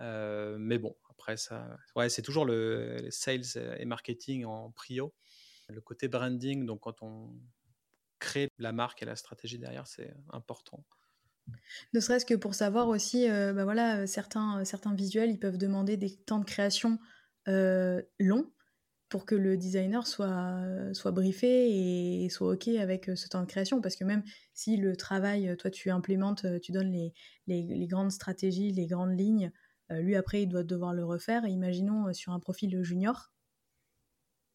[0.00, 3.44] Euh, mais bon, après ça, ouais, c'est toujours le sales
[3.78, 5.14] et marketing en prio.
[5.68, 7.32] Le côté branding, donc quand on
[8.18, 10.84] crée la marque et la stratégie derrière, c'est important.
[11.92, 15.38] Ne serait-ce que pour savoir aussi, euh, bah voilà, euh, certains, euh, certains visuels, ils
[15.38, 16.98] peuvent demander des temps de création
[17.46, 18.50] longs
[19.10, 20.62] pour que le designer soit,
[20.94, 23.82] soit briefé et soit OK avec ce temps de création.
[23.82, 24.22] Parce que même
[24.54, 27.12] si le travail, toi, tu implémentes, tu donnes les,
[27.46, 29.52] les, grandes stratégies, les grandes lignes,
[29.90, 31.44] lui, après, il doit devoir le refaire.
[31.44, 33.30] Et imaginons sur un profil junior,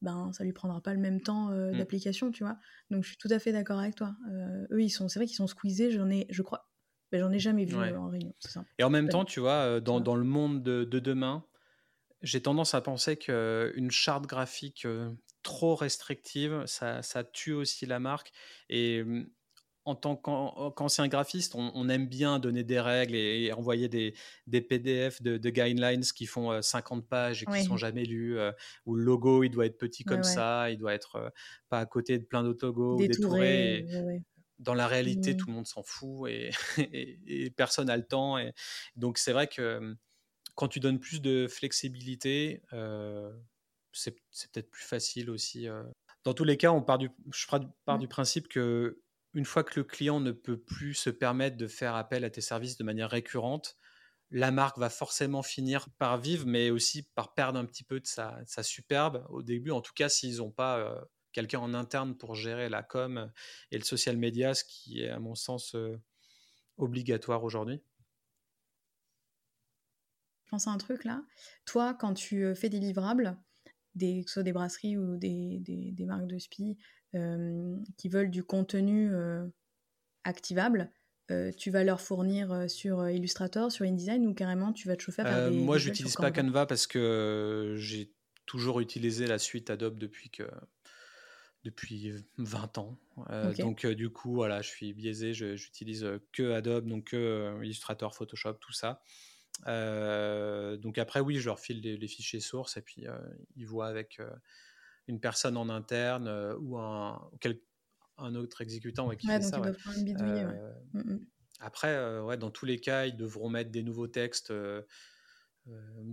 [0.02, 1.78] ben ça lui prendra pas le même temps mmh.
[1.78, 2.58] d'application, tu vois.
[2.90, 4.16] Donc je suis tout à fait d'accord avec toi.
[4.72, 5.92] eux, ils sont, c'est vrai qu'ils sont squeezés.
[5.92, 6.70] J'en ai, je crois,
[7.12, 8.34] mais j'en ai jamais vu en réunion.
[8.78, 11.44] Et en même temps, tu vois, euh, dans, dans le monde de, demain,
[12.22, 15.10] j'ai tendance à penser qu'une charte graphique euh,
[15.42, 18.32] trop restrictive, ça, ça, tue aussi la marque.
[18.70, 19.30] Et mmh,
[19.86, 24.14] en tant qu'ancien graphiste, on, aime bien donner des règles et, envoyer des,
[24.46, 28.38] des PDF de, guidelines qui font 50 euh, pages et qui ne sont jamais lus,
[28.86, 31.34] où le logo, il doit être petit comme ça, il doit être
[31.70, 33.88] pas à côté de plein d'autres logos ou détouré.
[34.60, 35.38] Dans la réalité, mmh.
[35.38, 38.38] tout le monde s'en fout et, et, personne n'a le temps.
[38.38, 38.54] Et
[38.96, 39.96] donc, c'est vrai que
[40.56, 43.32] quand tu donnes plus de flexibilité, euh,
[43.94, 45.68] c'est peut-être plus facile aussi.
[45.68, 45.84] Euh.
[46.24, 48.00] Dans tous les cas, on part du, je pars mmh.
[48.00, 49.02] du principe que
[49.34, 52.42] une fois que le client ne peut plus se permettre de faire appel à tes
[52.42, 53.78] services de manière récurrente,
[54.32, 58.06] la marque va forcément finir par vivre, mais aussi par perdre un petit peu de
[58.06, 59.72] sa, superbe au début.
[59.72, 61.00] En tout cas, s'ils n'ont pas euh,
[61.32, 63.32] quelqu'un en interne pour gérer la com
[63.72, 65.76] et le social media, ce qui est à mon sens
[66.78, 67.82] obligatoire aujourd'hui.
[70.46, 71.24] Je pense à un truc là.
[71.66, 73.38] Toi, quand tu fais des livrables,
[73.94, 76.78] des, que ce soit des brasseries ou des, des, marques de spi
[77.98, 79.12] qui veulent du contenu
[80.24, 80.92] activable,
[81.58, 85.26] tu vas leur fournir sur Illustrator, sur InDesign ou carrément tu vas te chauffer à
[85.26, 85.58] faire des.
[85.58, 86.66] Moi, j'utilise pas Canva?
[86.66, 88.12] Parce que j'ai
[88.48, 90.50] toujours utilisé la suite Adobe depuis que
[91.70, 92.98] depuis 20 ans.
[93.58, 98.74] Donc du coup, voilà, je suis biaisé, j'utilise que Adobe, donc que Illustrator, Photoshop, tout
[98.74, 99.02] ça.
[99.66, 103.06] donc après, oui, je leur file les, fichiers sources et puis
[103.56, 104.20] ils voient avec
[105.08, 107.30] une personne en interne ou un,
[108.18, 109.62] un autre exécutant qui fait ça.
[111.62, 114.54] Après, ouais, dans tous les cas, ils devront mettre des nouveaux textes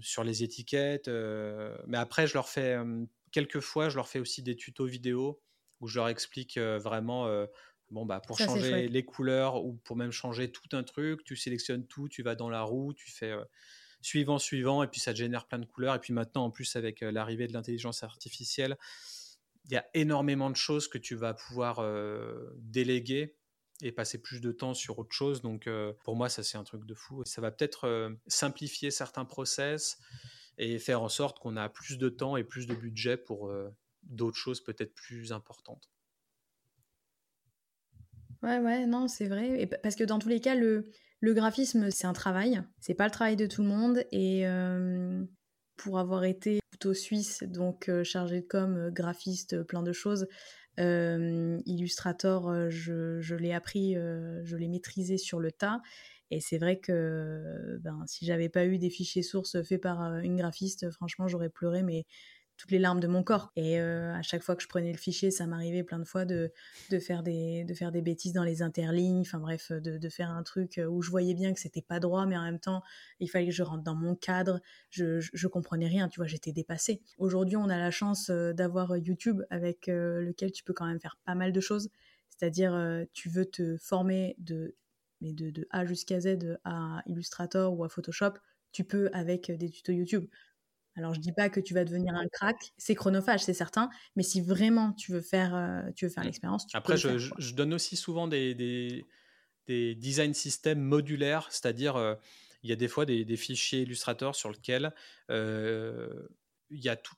[0.00, 1.09] sur les étiquettes.
[1.86, 2.76] mais après, je leur fais
[3.36, 5.42] quelquefois, je leur fais aussi des tutos vidéo
[5.81, 7.29] où je leur explique vraiment
[7.91, 11.87] bon bah pour changer les couleurs ou pour même changer tout un truc, tu sélectionnes
[11.87, 13.35] tout, tu vas dans la roue, tu fais
[14.01, 16.77] suivant suivant et puis ça te génère plein de couleurs et puis maintenant en plus
[16.77, 18.77] avec l'arrivée de l'intelligence artificielle,
[19.66, 21.85] il y a énormément de choses que tu vas pouvoir
[22.57, 23.37] déléguer
[23.83, 25.43] et passer plus de temps sur autre chose.
[25.43, 25.68] Donc
[26.05, 27.22] pour moi ça c'est un truc de fou.
[27.24, 29.99] Ça va peut-être simplifier certains process
[30.59, 33.53] et faire en sorte qu'on a plus de temps et plus de budget pour
[34.07, 35.90] d'autres choses peut-être plus importantes.
[38.42, 39.68] Ouais, ouais, non, c'est vrai.
[39.82, 40.90] Parce que dans tous les cas, le,
[41.20, 42.62] le graphisme, c'est un travail.
[42.80, 44.04] C'est pas le travail de tout le monde.
[44.12, 44.44] Et
[45.76, 50.26] pour avoir été plutôt suisse, donc chargé de com, graphiste, plein de choses,
[50.78, 55.80] Illustrator, je, je l'ai appris, je l'ai maîtrisé sur le tas.
[56.30, 60.36] Et c'est vrai que ben, si j'avais pas eu des fichiers sources faits par une
[60.36, 62.04] graphiste, franchement, j'aurais pleuré, mais
[62.57, 63.52] toutes les larmes de mon corps.
[63.57, 66.24] Et euh, à chaque fois que je prenais le fichier, ça m'arrivait plein de fois
[66.24, 66.52] de,
[66.90, 70.30] de, faire des, de faire des bêtises dans les interlignes, enfin bref, de, de faire
[70.30, 72.82] un truc où je voyais bien que c'était pas droit, mais en même temps,
[73.20, 74.61] il fallait que je rentre dans mon cadre.
[74.90, 77.02] Je, je, comprenais rien, tu vois, j'étais dépassée.
[77.18, 81.00] Aujourd'hui, on a la chance euh, d'avoir YouTube avec euh, lequel tu peux quand même
[81.00, 81.90] faire pas mal de choses.
[82.30, 84.74] C'est-à-dire, tu veux te former de,
[85.20, 88.34] mais de, de A jusqu'à Z à Illustrator ou à Photoshop,
[88.72, 90.26] tu peux avec des tutos YouTube.
[90.97, 94.22] Alors, je dis pas que tu vas devenir un crack, c'est chronophage, c'est certain, mais
[94.22, 96.26] si vraiment tu veux faire, euh, tu veux faire mmh.
[96.26, 99.05] l'expérience, tu Après, peux je, je, donne aussi souvent des, des,
[99.66, 102.14] des design systems modulaires, c'est-à-dire, euh,
[102.62, 104.92] il y a des fois des, des, fichiers Illustrator sur lesquels
[105.30, 106.28] euh,
[106.70, 107.14] il y a tout,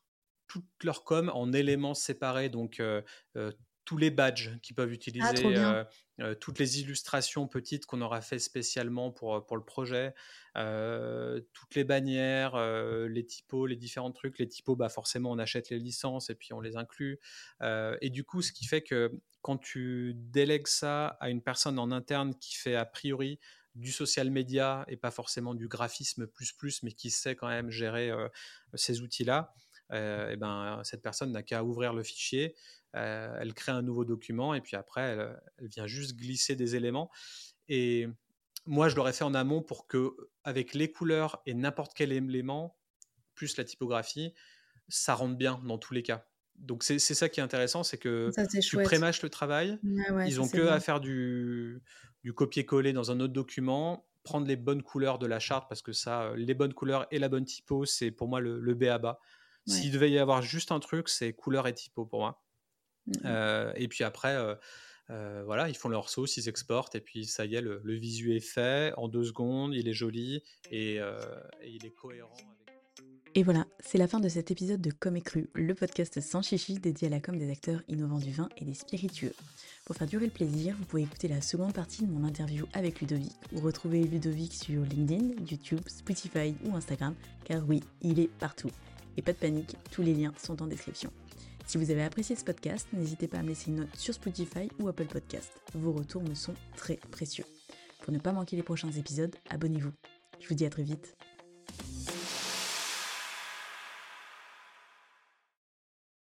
[0.49, 2.83] toute leur com en éléments séparés, donc
[3.89, 5.47] tous les badges qu'ils peuvent ah, utiliser,
[6.21, 10.15] euh, toutes les illustrations petites qu'on aura fait spécialement pour, euh, pour le projet,
[10.59, 12.59] euh, toutes les bannières,
[13.09, 14.39] les typos, les différents trucs.
[14.39, 17.19] Les typos, bah forcément, on achète les licences et puis on les inclut.
[17.63, 19.11] et du coup, ce qui fait que
[19.41, 23.41] quand tu délègues ça à une personne en interne qui fait a priori
[23.75, 27.71] du social media et pas forcément du graphisme plus plus, mais qui sait quand même
[27.71, 28.13] gérer
[28.75, 29.55] ces outils-là,
[29.93, 32.55] et ben, cette personne n'a qu'à ouvrir le fichier,
[32.97, 35.03] euh, elle crée un nouveau document et puis après,
[35.59, 37.11] elle, vient juste glisser des éléments.
[37.69, 38.09] Et
[38.67, 40.15] moi, je l'aurais fait en amont pour que,
[40.45, 42.77] avec les couleurs et n'importe quel élément,
[43.35, 44.33] plus la typographie,
[44.89, 46.27] ça rentre bien dans tous les cas.
[46.57, 48.31] Donc c'est ça qui est intéressant, c'est que
[48.61, 49.79] tu prémâches le travail.
[50.27, 51.81] ils ont que à faire du,
[52.25, 55.93] du copier-coller dans un autre document, prendre les bonnes couleurs de la charte parce que
[55.93, 58.99] ça, les bonnes couleurs et la bonne typo, c'est pour moi le, le B à
[58.99, 59.21] bas.
[59.69, 62.43] S'il devait y avoir juste un truc, c'est couleur et typo pour moi.
[63.07, 64.55] Mmh euh, et puis après, euh,
[65.11, 67.95] euh, voilà, ils font leur sauce, ils exportent, et puis ça y est, le, le
[67.95, 71.01] visu est fait en deux secondes, il est joli et,
[71.65, 72.37] il est cohérent.
[73.35, 76.43] Et voilà, c'est la fin de cet épisode de Comme et Cru, le podcast sans
[76.43, 79.33] chichi dédié à la com des acteurs innovants du vin et des spiritueux.
[79.85, 83.01] Pour faire durer le plaisir, vous pouvez écouter la seconde partie de mon interview avec
[83.01, 87.15] Ludovic ou retrouver Ludovic sur LinkedIn, YouTube, Spotify ou Instagram,
[87.45, 88.71] car oui, il est partout.
[89.17, 91.11] Et pas de panique, tous les liens sont en description.
[91.67, 94.71] Si vous avez apprécié ce podcast, n'hésitez pas à me laisser une note sur Spotify
[94.79, 95.53] ou Apple Podcast.
[95.75, 97.45] Vos retours me sont très précieux.
[98.03, 99.93] Pour ne pas manquer les prochains épisodes, abonnez-vous.
[100.41, 101.18] Je vous dis à très vite.